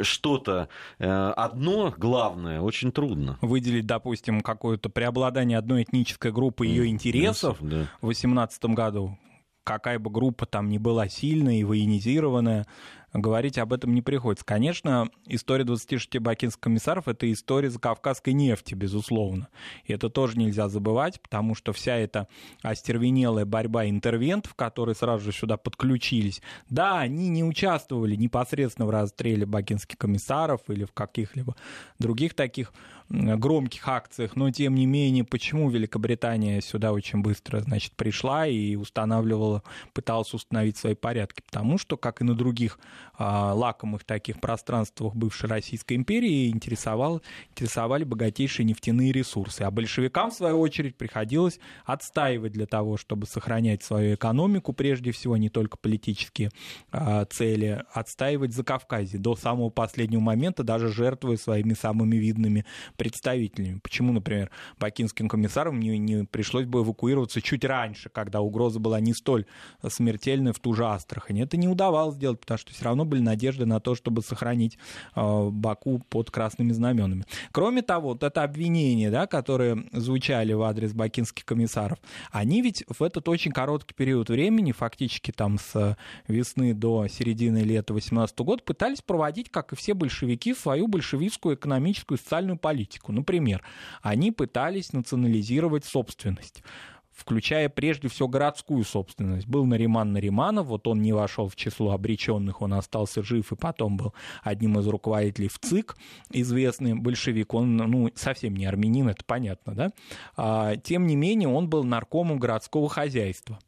[0.02, 3.38] что-то э, одно главное очень трудно.
[3.40, 7.88] Выделить, допустим, какое-то преобладание одной этнической группы ее интересов да.
[8.00, 9.18] в 2018 году,
[9.64, 12.66] какая бы группа там ни была сильная и военизированная,
[13.12, 14.44] говорить об этом не приходится.
[14.44, 19.48] Конечно, история 26 бакинских комиссаров— это история закавказской нефти, безусловно.
[19.84, 22.28] И это тоже нельзя забывать, потому что вся эта
[22.62, 29.46] остервенелая борьба интервентов, которые сразу же сюда подключились, да, они не участвовали непосредственно в расстреле
[29.46, 31.56] бакинских комиссаров или в каких-либо
[31.98, 32.72] других таких
[33.10, 39.62] громких акциях, но тем не менее, почему Великобритания сюда очень быстро, значит, пришла и устанавливала,
[39.94, 41.42] пыталась установить свои порядки?
[41.44, 42.78] Потому что, как и на других
[43.14, 49.62] а, лакомых таких пространствах бывшей Российской империи, интересовал, интересовали богатейшие нефтяные ресурсы.
[49.62, 55.36] А большевикам, в свою очередь, приходилось отстаивать для того, чтобы сохранять свою экономику, прежде всего,
[55.36, 56.50] не только политические
[56.90, 62.66] а, цели, отстаивать за Кавказе до самого последнего момента, даже жертвуя своими самыми видными
[62.98, 63.78] представителями.
[63.82, 69.14] Почему, например, бакинским комиссарам не, не пришлось бы эвакуироваться чуть раньше, когда угроза была не
[69.14, 69.46] столь
[69.88, 71.40] смертельной в ту же Астрахань?
[71.40, 74.78] Это не удавалось сделать, потому что все равно были надежды на то, чтобы сохранить
[75.14, 77.24] э, Баку под красными знаменами.
[77.52, 81.98] Кроме того, вот это обвинение, да, которые звучали в адрес бакинских комиссаров,
[82.32, 87.94] они ведь в этот очень короткий период времени, фактически там с весны до середины лета
[87.94, 93.12] 18 года, пытались проводить, как и все большевики, свою большевистскую экономическую и социальную политику политику.
[93.12, 93.62] Например,
[94.02, 96.62] они пытались национализировать собственность
[97.10, 99.48] включая прежде всего городскую собственность.
[99.48, 103.96] Был Нариман Нариманов, вот он не вошел в число обреченных, он остался жив и потом
[103.96, 105.96] был одним из руководителей в ЦИК,
[106.30, 109.90] известный большевик, он ну, совсем не армянин, это понятно, да?
[110.36, 113.58] А, тем не менее, он был наркомом городского хозяйства.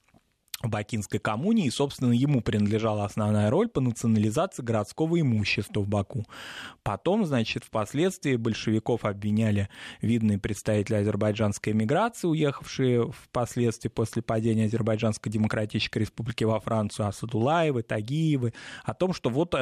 [0.63, 6.27] Бакинской коммуне, и, собственно, ему принадлежала основная роль по национализации городского имущества в Баку.
[6.83, 9.69] Потом, значит, впоследствии большевиков обвиняли
[10.03, 18.53] видные представители азербайджанской эмиграции, уехавшие впоследствии после падения Азербайджанской Демократической Республики во Францию, Асадулаевы, Тагиевы,
[18.85, 19.55] о том, что вот,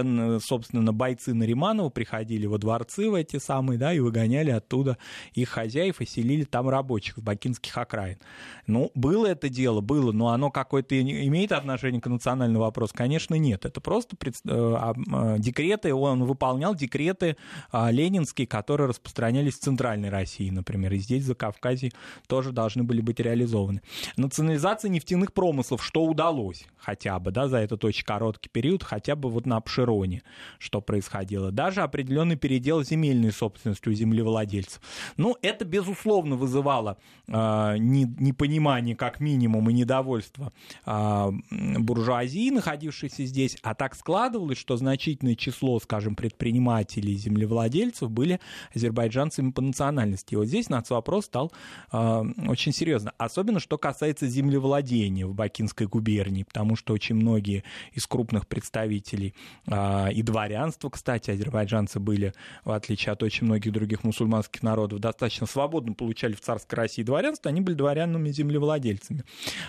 [0.43, 4.99] собственно, бойцы Нариманова приходили во дворцы в эти самые, да, и выгоняли оттуда
[5.33, 8.19] их хозяев и селили там рабочих в бакинских окраин.
[8.67, 12.93] Ну, было это дело, было, но оно какое-то это имеет отношение к национальному вопросу?
[12.97, 13.65] Конечно, нет.
[13.65, 14.17] Это просто.
[14.47, 17.37] Э, а, декреты, он выполнял декреты
[17.71, 21.93] а, ленинские, которые распространялись в Центральной России, например, и здесь, за Кавказе,
[22.27, 23.83] тоже должны были быть реализованы.
[24.17, 29.29] Национализация нефтяных промыслов, что удалось хотя бы, да, за этот очень короткий период, хотя бы
[29.29, 30.23] вот на Обшироне,
[30.59, 31.51] что происходило.
[31.51, 34.81] Даже определенный передел земельной собственности у землевладельцев.
[35.19, 36.97] Ну, это, безусловно, вызывало
[37.27, 40.53] э, непонимание, как минимум, и недовольство
[40.85, 48.41] буржуазии, находившейся здесь, а так складывалось, что значительное число, скажем, предпринимателей землевладельцев были
[48.75, 50.35] азербайджанцами по национальности.
[50.35, 51.53] И вот здесь вопрос стал
[51.91, 53.13] а, очень серьезно.
[53.19, 59.35] Особенно, что касается землевладения в Бакинской губернии, потому что очень многие из крупных представителей
[59.67, 62.33] а, и дворянства, кстати, азербайджанцы были,
[62.65, 67.49] в отличие от очень многих других мусульманских народов, достаточно свободно получали в царской России дворянство,
[67.49, 69.25] они были дворянными землевладельцами.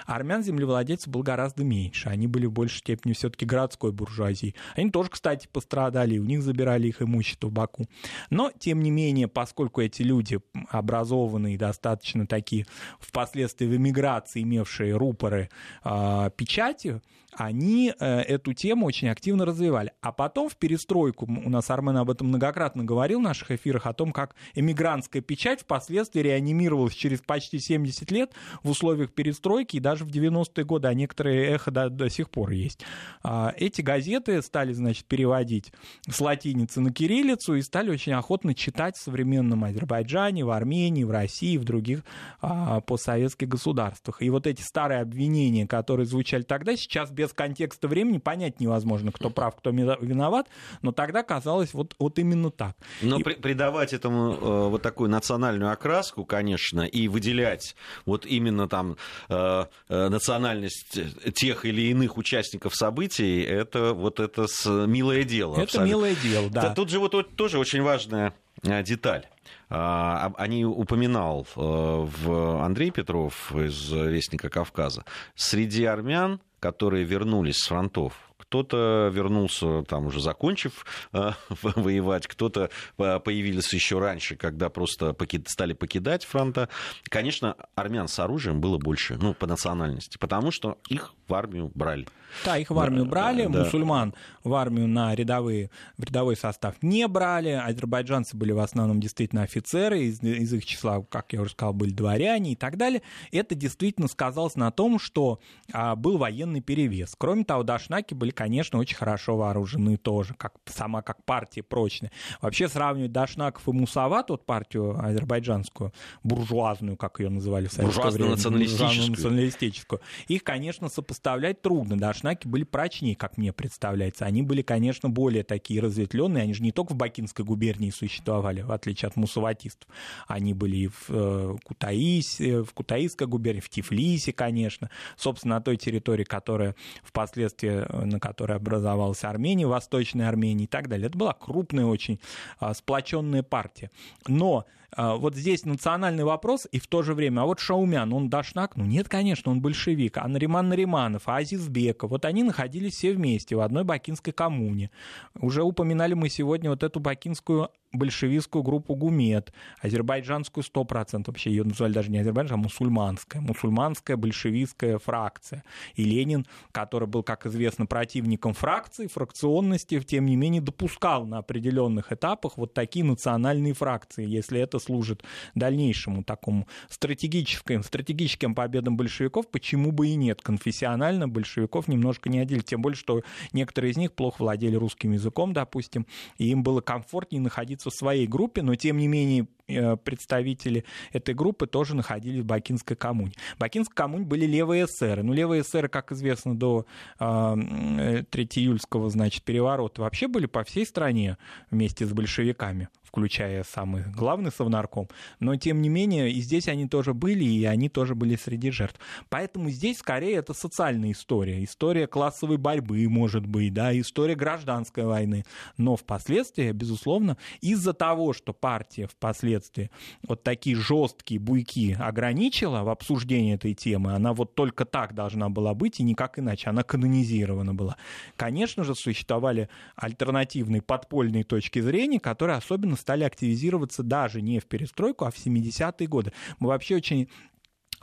[0.06, 2.10] Армян землевладельцев европейцев было гораздо меньше.
[2.10, 4.56] Они были в большей степени все-таки городской буржуазии.
[4.76, 7.88] Они тоже, кстати, пострадали, у них забирали их имущество в Баку.
[8.30, 12.66] Но, тем не менее, поскольку эти люди образованные, достаточно такие,
[13.00, 15.50] впоследствии в эмиграции имевшие рупоры
[15.84, 17.02] э, печати,
[17.34, 19.94] они э, эту тему очень активно развивали.
[20.02, 23.94] А потом в перестройку, у нас Армен об этом многократно говорил в наших эфирах, о
[23.94, 28.32] том, как эмигрантская печать впоследствии реанимировалась через почти 70 лет
[28.64, 32.52] в условиях перестройки, и даже в 90-е годы, а некоторые эхо до, до сих пор
[32.52, 32.84] есть.
[33.24, 35.72] А, эти газеты стали, значит, переводить
[36.10, 41.12] с латиницы на кириллицу и стали очень охотно читать в современном Азербайджане, в Армении, в
[41.12, 42.04] России, в других
[42.42, 44.22] а, постсоветских государствах.
[44.22, 49.30] И вот эти старые обвинения, которые звучали тогда, сейчас без контекста времени понять невозможно, кто
[49.30, 50.48] прав, кто виноват,
[50.82, 52.78] но тогда казалось вот, вот именно так.
[53.02, 53.24] Но и...
[53.24, 58.96] при, придавать этому э, вот такую национальную окраску, конечно, и выделять вот именно там
[59.28, 60.98] э, э национальность
[61.34, 64.46] тех или иных участников событий, это вот это
[64.88, 65.56] милое дело.
[65.56, 65.90] Это абсолютно.
[65.90, 66.74] милое дело, да.
[66.74, 69.28] Тут же вот тоже очень важная деталь.
[69.70, 75.06] А, они упоминал в Андрей Петров из «Вестника Кавказа».
[75.36, 83.20] Среди армян, которые вернулись с фронтов, кто-то вернулся, там уже закончив э, воевать, кто-то э,
[83.20, 85.48] появились еще раньше, когда просто покид...
[85.48, 86.68] стали покидать фронта.
[87.10, 92.08] Конечно, армян с оружием было больше, ну, по национальности, потому что их в армию брали.
[92.46, 93.64] Да, их в армию брали, да.
[93.64, 94.14] мусульман
[94.44, 100.02] в армию на рядовые, в рядовой состав не брали, азербайджанцы были в основном действительно офицеры,
[100.02, 103.02] из, из их числа, как я уже сказал, были дворяне и так далее.
[103.32, 105.40] Это действительно сказалось на том, что
[105.74, 107.16] а, был военный перевес.
[107.18, 112.12] Кроме того, дашнаки были, конечно, очень хорошо вооружены тоже, как, сама как партия прочная.
[112.42, 118.32] Вообще сравнивать дашнаков и мусават, вот партию азербайджанскую, буржуазную, как ее называли в советское время.
[118.32, 119.10] националистическую.
[119.10, 120.02] националистическую.
[120.28, 120.90] Их, конечно,
[121.20, 121.98] сопоставлять трудно.
[121.98, 124.26] Дашнаки Дашнаки были прочнее, как мне представляется.
[124.26, 126.44] Они были, конечно, более такие разветвленные.
[126.44, 129.90] Они же не только в Бакинской губернии существовали, в отличие от мусаватистов.
[130.28, 134.90] Они были и в э, Кутаисе, в Кутаисской губернии, в Тифлисе, конечно.
[135.18, 140.88] Собственно, на той территории, которая впоследствии, э, на которой образовалась Армения, Восточная Армения и так
[140.88, 141.08] далее.
[141.08, 142.20] Это была крупная очень
[142.60, 143.92] а, сплоченная партия.
[144.28, 144.66] Но
[144.98, 148.76] вот здесь национальный вопрос, и в то же время, а вот Шаумян, он дашнак?
[148.76, 150.18] Ну нет, конечно, он большевик.
[150.18, 154.92] А Нариман Нариманов, а Азизбеков, вот они находились все вместе в одной бакинской коммуне.
[155.36, 161.94] Уже упоминали мы сегодня вот эту бакинскую большевистскую группу Гумет, азербайджанскую 100%, вообще ее называли
[161.94, 165.64] даже не азербайджан, а мусульманская, мусульманская большевистская фракция.
[165.96, 172.12] И Ленин, который был, как известно, противником фракции, фракционности, тем не менее допускал на определенных
[172.12, 175.24] этапах вот такие национальные фракции, если это служит
[175.56, 180.42] дальнейшему такому стратегическим, стратегическим победам большевиков, почему бы и нет.
[180.42, 185.54] Конфессионально большевиков немножко не отделить, тем более, что некоторые из них плохо владели русским языком,
[185.54, 186.06] допустим,
[186.38, 190.84] и им было комфортнее находиться находиться в своей группе, но тем не менее э, представители
[191.14, 193.34] этой группы тоже находились в Бакинской коммуне.
[193.56, 195.24] В Бакинской коммуне были левые эсеры.
[195.24, 196.86] Ну, левые эсеры, как известно, до
[197.20, 201.38] э, 3 июльского, значит, переворота вообще были по всей стране
[201.72, 207.14] вместе с большевиками включая самый главный совнарком, но тем не менее и здесь они тоже
[207.14, 209.00] были, и они тоже были среди жертв.
[209.30, 215.44] Поэтому здесь скорее это социальная история, история классовой борьбы, может быть, да, история гражданской войны.
[215.78, 219.90] Но впоследствии, безусловно, из-за того, что партия впоследствии
[220.28, 225.74] вот такие жесткие буйки ограничила в обсуждении этой темы, она вот только так должна была
[225.74, 227.98] быть и никак иначе, она канонизирована была.
[228.36, 235.26] Конечно же, существовали альтернативные подпольные точки зрения, которые особенно стали активизироваться даже не в перестройку,
[235.26, 236.34] а в 70-е годы.
[236.60, 237.30] Мы вообще очень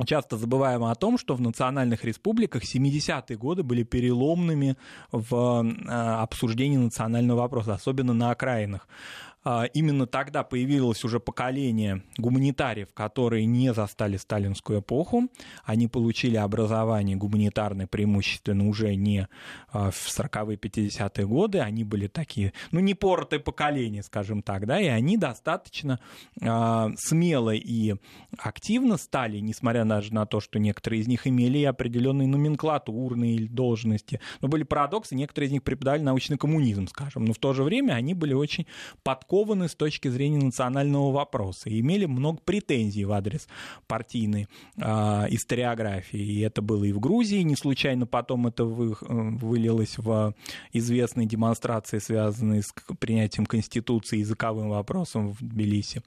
[0.05, 4.77] часто забываем о том, что в национальных республиках 70-е годы были переломными
[5.11, 8.89] в э, обсуждении национального вопроса, особенно на окраинах.
[9.49, 15.29] А, именно тогда появилось уже поколение гуманитариев, которые не застали сталинскую эпоху.
[15.65, 19.29] Они получили образование гуманитарное преимущественно уже не
[19.71, 21.61] а, в 40-е, 50-е годы.
[21.61, 26.01] Они были такие, ну, не поротое поколение, скажем так, да, и они достаточно
[26.41, 27.95] э, смело и
[28.39, 34.19] активно стали, несмотря даже на то, что некоторые из них имели определенные номенклатурные должности.
[34.41, 37.93] Но были парадоксы, некоторые из них преподавали научный коммунизм, скажем, но в то же время
[37.93, 38.67] они были очень
[39.05, 43.47] подкованы скованы с точки зрения национального вопроса и имели много претензий в адрес
[43.87, 44.83] партийной э,
[45.31, 46.19] историографии.
[46.19, 50.35] И это было и в Грузии, не случайно потом это вы, э, вылилось в
[50.73, 56.03] известные демонстрации, связанные с принятием Конституции языковым вопросом в Тбилиси.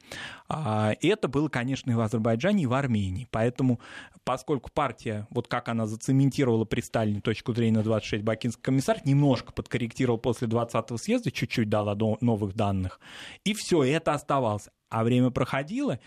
[0.47, 3.27] А, и это было, конечно, и в Азербайджане, и в Армении.
[3.29, 3.79] Поэтому,
[4.23, 9.53] поскольку партия, вот как она зацементировала при Сталине точку зрения на 26 бакинский комиссар, немножко
[9.53, 12.99] подкорректировал после 20-го съезда, чуть-чуть дала новых данных,
[13.43, 14.69] и все, это оставалось.
[14.89, 15.99] А время проходило,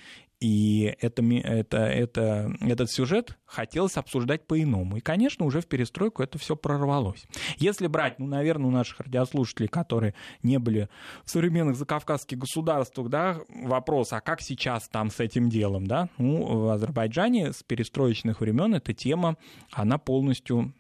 [0.42, 4.96] и это, это, это, этот сюжет хотелось обсуждать по-иному.
[4.96, 7.24] И, конечно, уже в перестройку это все прорвалось.
[7.58, 10.88] Если брать, ну, наверное, у наших радиослушателей, которые не были
[11.24, 16.08] в современных закавказских государствах, да, вопрос, а как сейчас там с этим делом, да?
[16.18, 19.36] Ну, в Азербайджане с перестроечных времен эта тема,
[19.70, 20.72] она полностью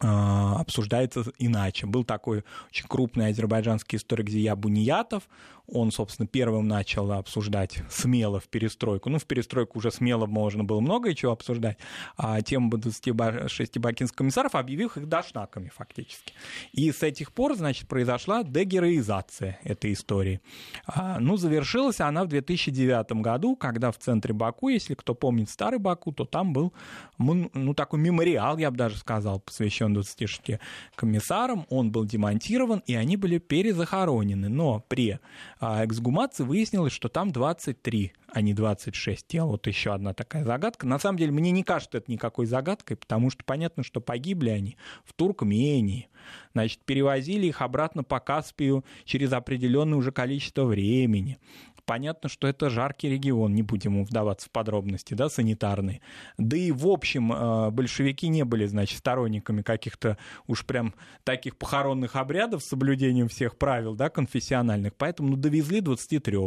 [0.00, 1.86] обсуждается иначе.
[1.86, 5.24] Был такой очень крупный азербайджанский историк Зия Буниятов,
[5.66, 9.08] он, собственно, первым начал обсуждать смело в перестройку.
[9.08, 11.78] Ну, в перестройку уже смело можно было много чего обсуждать.
[12.16, 16.34] А тему 26 бакинских комиссаров, объявив их дашнаками фактически.
[16.72, 20.40] И с этих пор, значит, произошла дегероизация этой истории.
[20.86, 25.78] А, ну, завершилась она в 2009 году, когда в центре Баку, если кто помнит старый
[25.78, 26.74] Баку, то там был,
[27.16, 30.60] ну, такой мемориал, я бы даже сказал, посвящен 26
[30.94, 31.66] комиссарам.
[31.68, 34.48] Он был демонтирован, и они были перезахоронены.
[34.48, 35.18] Но при
[35.60, 39.48] а эксгумации выяснилось, что там 23, а не 26 тел.
[39.48, 40.86] Вот еще одна такая загадка.
[40.86, 44.76] На самом деле, мне не кажется это никакой загадкой, потому что понятно, что погибли они
[45.04, 46.08] в Туркмении.
[46.52, 51.38] Значит, перевозили их обратно по Каспию через определенное уже количество времени.
[51.86, 56.00] Понятно, что это жаркий регион, не будем вдаваться в подробности, да, санитарные.
[56.38, 60.16] Да и в общем э, большевики не были, значит, сторонниками каких-то
[60.46, 64.94] уж прям таких похоронных обрядов с соблюдением всех правил, да, конфессиональных.
[64.94, 66.38] Поэтому ну, довезли 23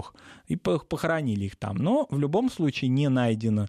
[0.48, 1.78] и похоронили их там.
[1.78, 3.68] Но в любом случае не найдено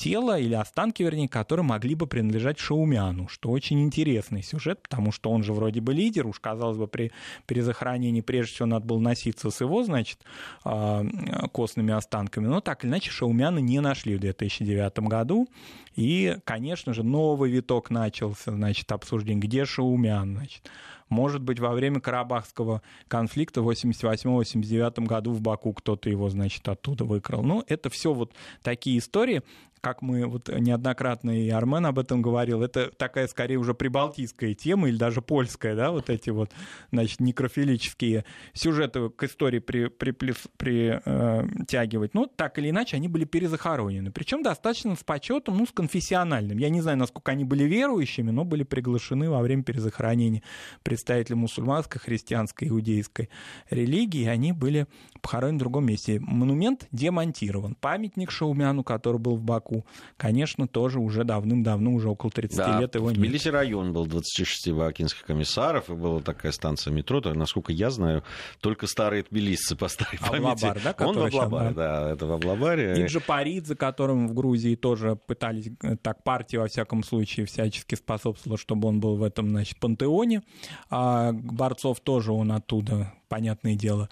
[0.00, 5.30] тело или останки, вернее, которые могли бы принадлежать Шаумяну, что очень интересный сюжет, потому что
[5.30, 7.12] он же вроде бы лидер, уж, казалось бы, при
[7.46, 10.20] перезахоронении прежде всего надо было носиться с его, значит,
[10.64, 11.04] а,
[11.52, 15.48] костными останками, но так или иначе Шаумяна не нашли в 2009 году,
[15.96, 20.70] и, конечно же, новый виток начался, значит, обсуждение, где Шаумян, значит,
[21.10, 27.04] может быть, во время Карабахского конфликта в 88-89 году в Баку кто-то его, значит, оттуда
[27.04, 27.42] выкрал.
[27.42, 28.32] Ну, это все вот
[28.62, 29.42] такие истории,
[29.80, 34.88] как мы вот неоднократно и Армен об этом говорил, это такая скорее уже прибалтийская тема
[34.88, 36.50] или даже польская, да, вот эти вот,
[36.92, 40.00] значит, некрофилические сюжеты к истории притягивать.
[40.10, 44.10] При, при, э, ну, так или иначе, они были перезахоронены.
[44.10, 46.58] Причем достаточно с почетом, ну, с конфессиональным.
[46.58, 50.42] Я не знаю, насколько они были верующими, но были приглашены во время перезахоронения
[50.82, 53.30] представители мусульманской, христианской, иудейской
[53.70, 54.86] религии, и они были
[55.20, 56.20] похоронены в другом месте.
[56.20, 57.74] Монумент демонтирован.
[57.74, 62.80] Памятник Шаумяну, который был в Баку, Баку, конечно, тоже уже давным-давно, уже около 30 да,
[62.80, 63.18] лет его нет.
[63.18, 68.22] Тбилиси район был 26 бакинских комиссаров, и была такая станция метро, то, насколько я знаю,
[68.60, 70.64] только старые тбилисцы по старой памяти.
[70.64, 71.06] Аблабар, да?
[71.06, 73.02] Он в Аблабаре, да, это в Аблабаре.
[73.02, 77.94] И Джапарид, за которым в Грузии тоже пытались, э, так партия, во всяком случае, всячески
[77.94, 80.42] способствовала, чтобы он был в этом, значит, пантеоне.
[80.90, 84.08] А Борцов тоже он оттуда понятное дело,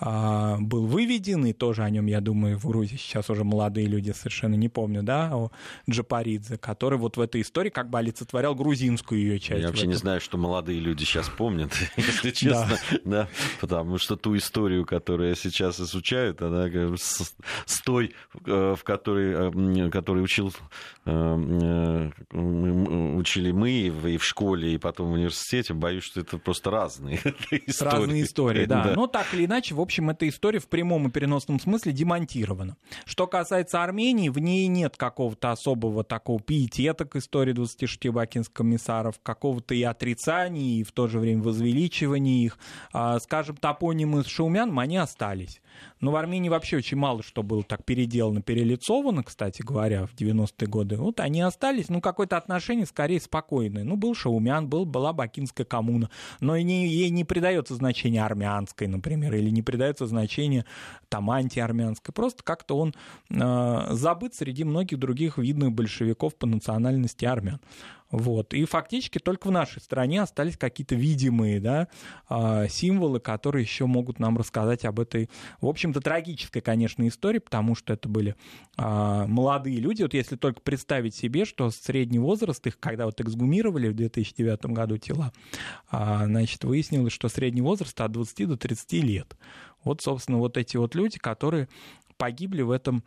[0.00, 4.10] а, был выведен, и тоже о нем, я думаю, в Грузии сейчас уже молодые люди
[4.12, 5.50] совершенно не помню, да, о
[5.88, 9.60] Джапаридзе, который вот в этой истории как бы олицетворял грузинскую ее часть.
[9.60, 13.28] Я вообще не знаю, что молодые люди сейчас помнят, если честно, да,
[13.60, 16.66] потому что ту историю, которую сейчас изучают, она
[16.96, 18.14] с той,
[18.46, 20.50] э, в которой, э, который учил,
[21.04, 27.16] э, учили мы и в школе, и потом в университете, боюсь, что это просто разные
[27.66, 27.92] истории.
[27.92, 28.84] Разные истории да.
[28.84, 28.94] да.
[28.94, 32.76] Но так или иначе, в общем, эта история в прямом и переносном смысле демонтирована.
[33.04, 39.16] Что касается Армении, в ней нет какого-то особого такого пиетета к истории 26 бакинских комиссаров,
[39.22, 42.58] какого-то и отрицания, и в то же время возвеличивания их.
[42.92, 45.60] А, скажем, топонимы с Шаумяном, они остались.
[46.00, 50.66] Но в Армении вообще очень мало что было так переделано, перелицовано, кстати говоря, в 90-е
[50.66, 50.96] годы.
[50.96, 53.84] Вот они остались, ну, какое-то отношение скорее спокойное.
[53.84, 56.10] Ну, был Шаумян, был, была Бакинская коммуна,
[56.40, 58.22] но не, ей не придается значение
[58.52, 60.64] армянской, например, или не придается значение
[61.08, 62.12] там антиармянской.
[62.12, 62.94] Просто как-то он
[63.30, 67.60] э, забыт среди многих других видных большевиков по национальности армян.
[68.12, 68.52] Вот.
[68.52, 71.88] И фактически только в нашей стране остались какие-то видимые да,
[72.28, 75.30] а, символы, которые еще могут нам рассказать об этой,
[75.62, 78.36] в общем-то, трагической, конечно, истории, потому что это были
[78.76, 80.02] а, молодые люди.
[80.02, 84.98] Вот если только представить себе, что средний возраст их, когда вот эксгумировали в 2009 году
[84.98, 85.32] тела,
[85.90, 89.36] а, значит, выяснилось, что средний возраст от 20 до 30 лет.
[89.84, 91.66] Вот, собственно, вот эти вот люди, которые
[92.18, 93.04] погибли в этом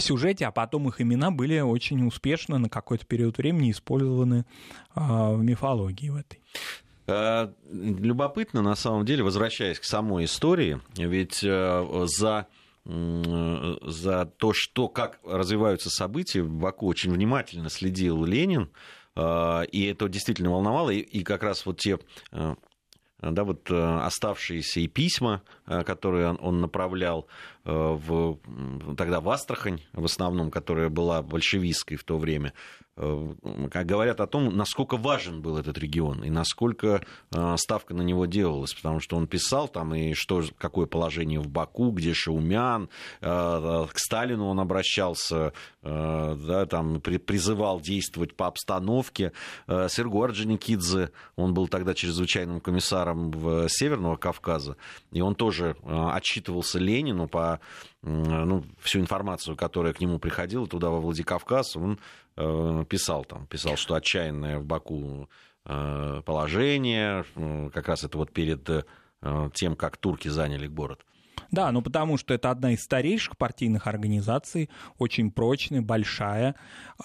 [0.00, 4.46] сюжете, а потом их имена были очень успешно на какой-то период времени использованы
[4.94, 6.40] а, в мифологии в этой.
[7.06, 12.46] А, любопытно, на самом деле, возвращаясь к самой истории, ведь э, за
[12.84, 18.72] за то, что, как развиваются события, Баку очень внимательно следил Ленин,
[19.14, 22.00] а, и это действительно волновало, и как раз вот те
[22.32, 27.28] да, вот оставшиеся и письма, которые он направлял
[27.64, 28.38] в,
[28.96, 32.52] тогда в Астрахань, в основном, которая была большевистской в то время,
[32.94, 37.02] как говорят о том, насколько важен был этот регион и насколько
[37.56, 41.90] ставка на него делалась, потому что он писал там и что, какое положение в Баку,
[41.90, 42.90] где Шаумян,
[43.20, 49.32] к Сталину он обращался, да, там призывал действовать по обстановке.
[49.66, 54.76] Серго Орджоникидзе, он был тогда чрезвычайным комиссаром в Северного Кавказа,
[55.12, 57.51] и он тоже отчитывался Ленину по
[58.02, 61.98] ну, всю информацию, которая к нему приходила туда, во Владикавказ, он
[62.36, 65.28] э, писал там, писал, что отчаянное в Баку
[65.64, 67.24] э, положение,
[67.72, 68.82] как раз это вот перед э,
[69.54, 71.04] тем, как турки заняли город.
[71.52, 76.54] Да, ну потому что это одна из старейших партийных организаций, очень прочная, большая.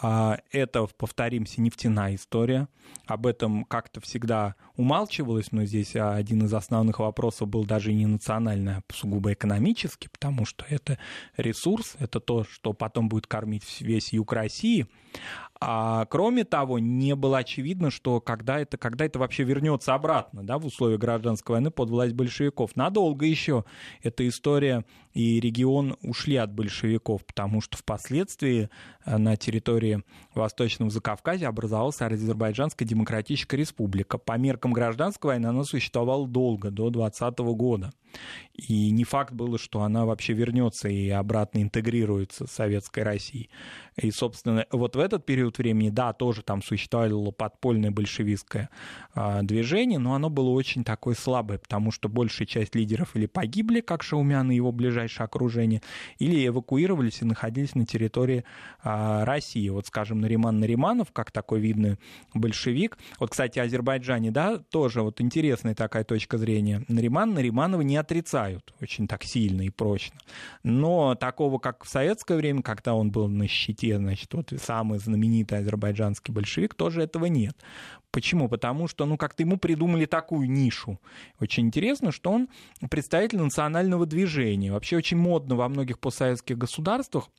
[0.01, 2.69] А, это, повторимся, нефтяная история.
[3.05, 8.77] Об этом как-то всегда умалчивалось, но здесь один из основных вопросов был даже не национальный,
[8.77, 10.97] а сугубо экономический, потому что это
[11.35, 14.87] ресурс, это то, что потом будет кормить весь юг России.
[15.59, 20.59] А кроме того, не было очевидно, что когда это, когда это вообще вернется обратно да,
[20.59, 22.75] в условиях гражданской войны под власть большевиков.
[22.75, 23.65] Надолго еще
[24.03, 24.36] эта история
[25.13, 28.69] и регион ушли от большевиков, потому что впоследствии
[29.05, 30.03] э, на территории
[30.35, 34.17] Восточного Закавказья образовалась Азербайджанская Демократическая Республика.
[34.17, 37.91] По меркам гражданской войны она существовала долго, до 20 года.
[38.53, 43.49] И не факт было, что она вообще вернется и обратно интегрируется с Советской Россией.
[43.97, 48.69] И, собственно, вот в этот период времени, да, тоже там существовало подпольное большевистское
[49.15, 53.81] а, движение, но оно было очень такое слабое, потому что большая часть лидеров или погибли,
[53.81, 55.81] как Шаумян и его ближайшее окружение,
[56.19, 58.43] или эвакуировались и находились на территории
[58.83, 59.67] а, России.
[59.69, 61.97] Вот, скажем, Нариман Нариманов, как такой видный
[62.35, 62.99] большевик.
[63.19, 66.83] Вот, кстати, Азербайджане, да, тоже вот интересная такая точка зрения.
[66.87, 70.19] Нариман Нариманова не отрицают очень так сильно и прочно.
[70.61, 75.59] Но такого, как в советское время, когда он был на щите, значит, вот самый знаменитый
[75.59, 77.55] азербайджанский большевик, тоже этого нет.
[78.11, 78.49] Почему?
[78.49, 80.99] Потому что, ну, как-то ему придумали такую нишу.
[81.39, 82.49] Очень интересно, что он
[82.89, 84.71] представитель национального движения.
[84.71, 87.29] Вообще очень модно во многих постсоветских государствах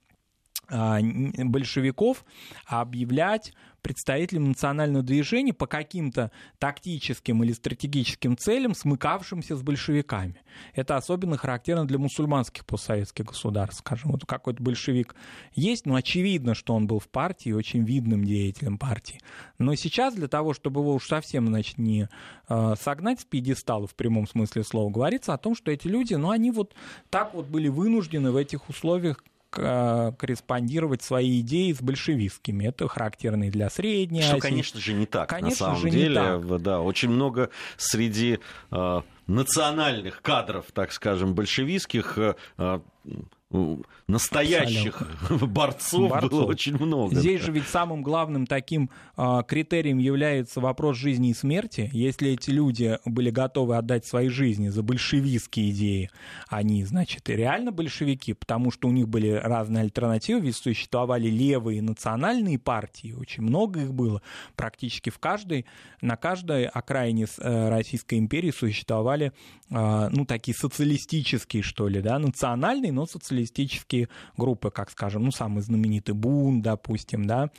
[0.71, 2.25] большевиков
[2.67, 3.53] объявлять
[3.83, 10.37] представителям национального движения по каким-то тактическим или стратегическим целям, смыкавшимся с большевиками.
[10.75, 13.81] Это особенно характерно для мусульманских постсоветских государств.
[13.81, 15.15] Скажем, вот какой-то большевик
[15.55, 19.21] есть, но очевидно, что он был в партии, очень видным деятелем партии.
[19.59, 22.09] Но сейчас для того, чтобы его уж совсем значит, не
[22.49, 26.31] э, согнать с пьедестала в прямом смысле слова, говорится о том, что эти люди, ну,
[26.31, 26.75] они вот
[27.11, 29.23] так вот были вынуждены в этих условиях
[30.19, 32.65] корреспондировать свои идеи с большевистскими.
[32.67, 34.41] Это характерно и для Средней Что, Азии.
[34.41, 35.29] конечно же, не так.
[35.29, 36.63] Конечно на самом же, деле, не так.
[36.63, 38.39] да, очень много среди
[38.71, 42.81] э, национальных кадров, так скажем, большевистских э, э
[44.07, 45.03] настоящих
[45.41, 47.15] борцов, борцов было очень много.
[47.15, 51.89] Здесь же ведь самым главным таким а, критерием является вопрос жизни и смерти.
[51.93, 56.11] Если эти люди были готовы отдать свои жизни за большевистские идеи,
[56.49, 62.59] они, значит, реально большевики, потому что у них были разные альтернативы, ведь существовали левые национальные
[62.59, 64.21] партии, очень много их было,
[64.57, 65.65] практически в каждой,
[66.03, 69.18] на каждой окраине э, Российской империи существовали,
[69.71, 75.63] а, ну, такие социалистические, что ли, да, национальные, но социалистические группы, как, скажем, ну, самый
[75.63, 77.51] знаменитый Бун, допустим, да,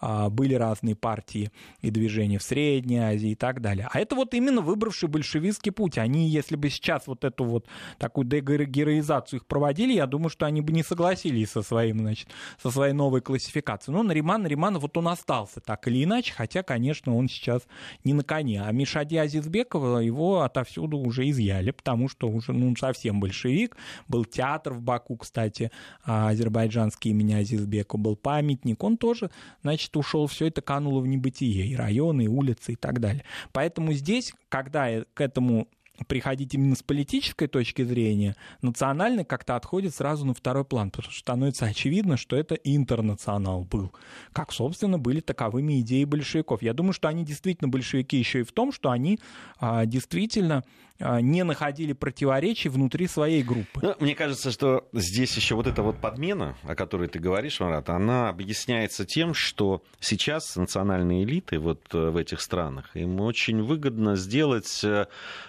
[0.00, 1.50] а, были разные партии
[1.82, 3.88] и движения в Средней Азии и так далее.
[3.92, 5.98] А это вот именно выбравший большевистский путь.
[5.98, 7.66] Они, если бы сейчас вот эту вот
[7.98, 12.28] такую дегероизацию их проводили, я думаю, что они бы не согласились со своим, значит,
[12.62, 13.96] со своей новой классификацией.
[13.96, 17.62] Но Нариман, Нариманов, вот он остался так или иначе, хотя, конечно, он сейчас
[18.04, 18.62] не на коне.
[18.62, 23.76] А Мишади Азизбекова его отовсюду уже изъяли, потому что уже, ну, совсем большевик.
[24.06, 25.70] Был театр в Баку, кстати,
[26.04, 29.30] а, азербайджанский имени Азизбеку был памятник, он тоже,
[29.62, 33.24] значит, ушел, все это кануло в небытие, и районы, и улицы, и так далее.
[33.52, 35.68] Поэтому здесь, когда к этому
[36.06, 41.20] приходить именно с политической точки зрения, национальный как-то отходит сразу на второй план, потому что
[41.20, 43.92] становится очевидно, что это интернационал был.
[44.32, 46.62] Как, собственно, были таковыми идеи большевиков.
[46.62, 49.18] Я думаю, что они действительно большевики еще и в том, что они
[49.58, 50.64] а, действительно
[51.00, 53.80] а, не находили противоречий внутри своей группы.
[53.82, 57.88] Ну, мне кажется, что здесь еще вот эта вот подмена, о которой ты говоришь, Марат,
[57.88, 64.16] она объясняется тем, что сейчас национальные элиты вот э, в этих странах, им очень выгодно
[64.16, 65.06] сделать э,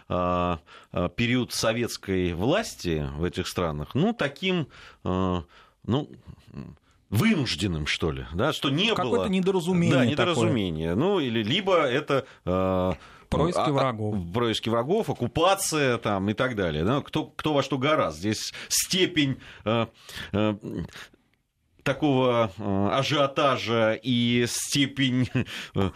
[0.07, 0.38] а,
[1.15, 4.67] период советской власти в этих странах, ну, таким,
[5.03, 5.45] ну,
[7.09, 9.11] вынужденным, что ли, да, что не Какое-то было...
[9.11, 10.89] Какое-то недоразумение Да, недоразумение.
[10.89, 11.05] Такое.
[11.05, 12.25] Ну, или либо это...
[12.45, 12.93] Э,
[13.29, 14.15] происки а, врагов.
[14.33, 16.83] Происки врагов, оккупация там и так далее.
[16.83, 17.01] Да?
[17.01, 18.19] Кто, кто во что гораздо.
[18.19, 19.87] Здесь степень э,
[20.33, 20.55] э,
[21.89, 25.27] такого э, ажиотажа и степень
[25.73, 25.89] э,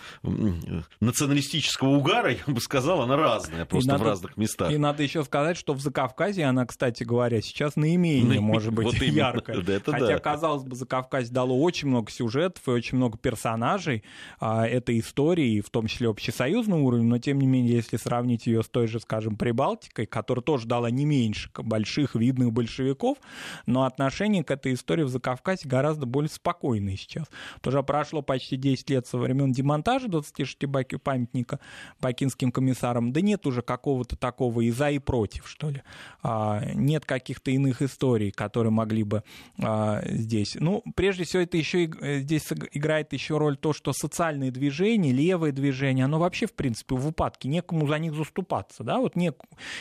[0.99, 4.71] националистического угара, я бы сказал, она разная, просто надо, в разных местах.
[4.71, 8.95] И надо еще сказать, что в Закавказье она, кстати говоря, сейчас наименее, может быть, вот
[8.95, 9.61] яркая.
[9.63, 10.19] Да, Хотя, да.
[10.19, 14.03] казалось бы, Закавказье дало очень много сюжетов и очень много персонажей
[14.39, 18.63] а, этой истории, в том числе общесоюзного уровня, но тем не менее, если сравнить ее
[18.63, 23.17] с той же, скажем, Прибалтикой, которая тоже дала не меньше больших видных большевиков,
[23.65, 27.25] но отношение к этой истории в Закавказье гораздо гораздо более спокойные сейчас.
[27.61, 30.57] Тоже прошло почти 10 лет со времен демонтажа 26
[31.03, 31.59] памятника
[31.99, 33.11] бакинским комиссарам.
[33.11, 35.84] Да нет уже какого-то такого и за, и против, что ли.
[36.21, 39.23] А, нет каких-то иных историй, которые могли бы
[39.61, 40.55] а, здесь.
[40.57, 45.51] Ну, прежде всего, это еще и, здесь играет еще роль то, что социальные движения, левые
[45.51, 47.49] движения, оно вообще, в принципе, в упадке.
[47.49, 48.86] Некому за них заступаться.
[48.86, 48.99] Да?
[48.99, 49.34] Вот не,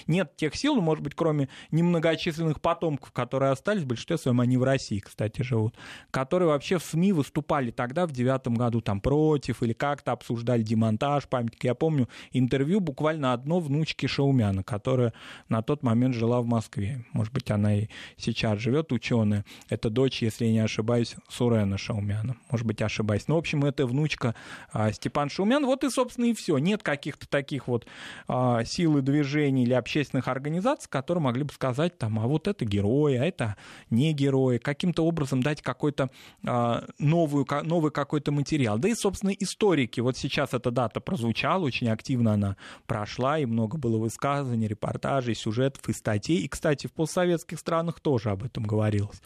[0.09, 4.65] нет тех сил, может быть, кроме немногочисленных потомков, которые остались, в большинстве своем они в
[4.65, 5.77] России, кстати, живут
[6.11, 11.29] которые вообще в СМИ выступали тогда, в девятом году, там, против или как-то обсуждали демонтаж
[11.29, 11.67] памятника.
[11.67, 15.13] Я помню интервью буквально одно внучки Шаумяна, которая
[15.49, 17.05] на тот момент жила в Москве.
[17.13, 19.45] Может быть, она и сейчас живет, ученая.
[19.69, 22.37] Это дочь, если я не ошибаюсь, Сурена Шаумяна.
[22.51, 23.29] Может быть, ошибаюсь.
[23.29, 24.35] Но, в общем, это внучка
[24.73, 25.65] а, Степан Шаумян.
[25.65, 26.59] Вот и, собственно, и все.
[26.59, 27.87] Нет каких-то таких вот
[28.29, 32.65] а, сил и движений или общественных организаций, которые могли бы сказать, там, а вот это
[32.65, 33.57] герои, а это
[33.91, 34.59] не герои.
[34.59, 36.11] Каким-то образом дать какой-то
[36.47, 38.79] а, новую, новый какой-то материал.
[38.79, 40.01] Да и, собственно, историки.
[40.01, 42.57] Вот сейчас эта дата прозвучала, очень активно она
[42.87, 46.39] прошла, и много было высказываний, репортажей, сюжетов и статей.
[46.39, 49.21] И, кстати, в постсоветских странах тоже об этом говорилось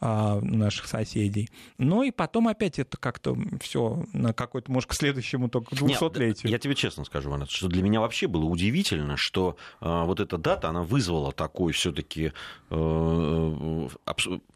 [0.00, 1.48] наших соседей.
[1.78, 6.50] Но и потом опять это как-то все на какой-то, может, к следующему только 200-летию.
[6.50, 10.36] Я тебе честно скажу, Ванат, что для меня вообще было удивительно, что а, вот эта
[10.36, 12.32] дата, она вызвала такой все-таки
[12.70, 13.88] э,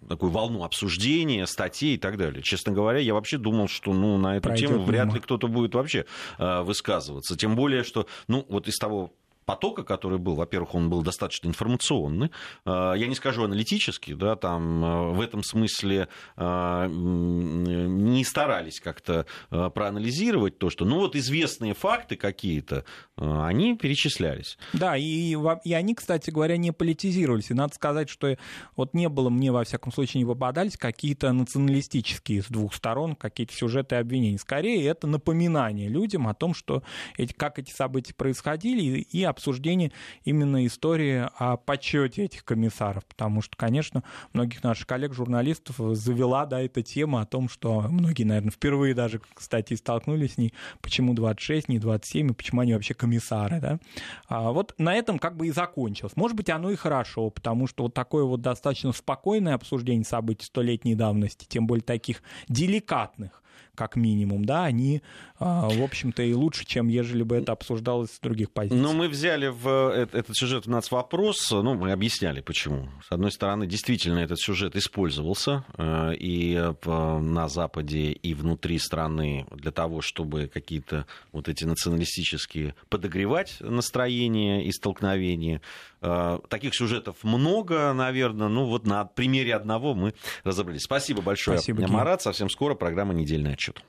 [0.08, 2.42] такую волну обсуждения, статей и так далее.
[2.42, 5.74] Честно говоря, я вообще думал, что ну, на эту Пройдет тему вряд ли кто-то будет
[5.74, 6.04] вообще
[6.38, 7.36] э, высказываться.
[7.36, 9.12] Тем более, что ну, вот из того
[9.48, 12.30] потока, который был, во-первых, он был достаточно информационный,
[12.66, 19.24] а, я не скажу аналитический, да, там а, в этом смысле а, не старались как-то
[19.48, 22.84] проанализировать то, что, ну вот известные факты какие-то,
[23.16, 24.58] они перечислялись.
[24.74, 25.34] Да, и,
[25.64, 27.50] и они, кстати говоря, не политизировались.
[27.50, 28.36] И надо сказать, что
[28.76, 33.54] вот не было мне, во всяком случае, не попадались какие-то националистические с двух сторон, какие-то
[33.54, 34.38] сюжеты и обвинения.
[34.38, 36.82] Скорее, это напоминание людям о том, что
[37.16, 39.92] эти, как эти события происходили, и обсуждение
[40.24, 46.82] именно истории о почете этих комиссаров, потому что, конечно, многих наших коллег-журналистов завела да, эта
[46.82, 51.78] тема о том, что многие, наверное, впервые даже, кстати, столкнулись с ней, почему 26, не
[51.78, 53.60] 27, и почему они вообще комиссары.
[53.60, 53.78] Да?
[54.26, 56.12] А вот на этом как бы и закончилось.
[56.16, 60.96] Может быть, оно и хорошо, потому что вот такое вот достаточно спокойное обсуждение событий столетней
[60.96, 63.42] давности, тем более таких деликатных,
[63.78, 65.02] как минимум, да, они,
[65.38, 68.76] а, в общем-то, и лучше, чем ежели бы это обсуждалось с других позиций.
[68.76, 69.68] Но мы взяли в
[70.12, 72.88] этот сюжет у нас вопрос, ну, мы объясняли, почему.
[73.08, 79.70] С одной стороны, действительно, этот сюжет использовался э, и на Западе, и внутри страны для
[79.70, 85.60] того, чтобы какие-то вот эти националистические подогревать настроения и столкновения.
[86.00, 88.48] Э, таких сюжетов много, наверное.
[88.48, 90.82] Ну, вот на примере одного мы разобрались.
[90.82, 92.22] Спасибо большое, Спасибо, Марат.
[92.22, 93.82] Совсем скоро программа «Недельный отчет».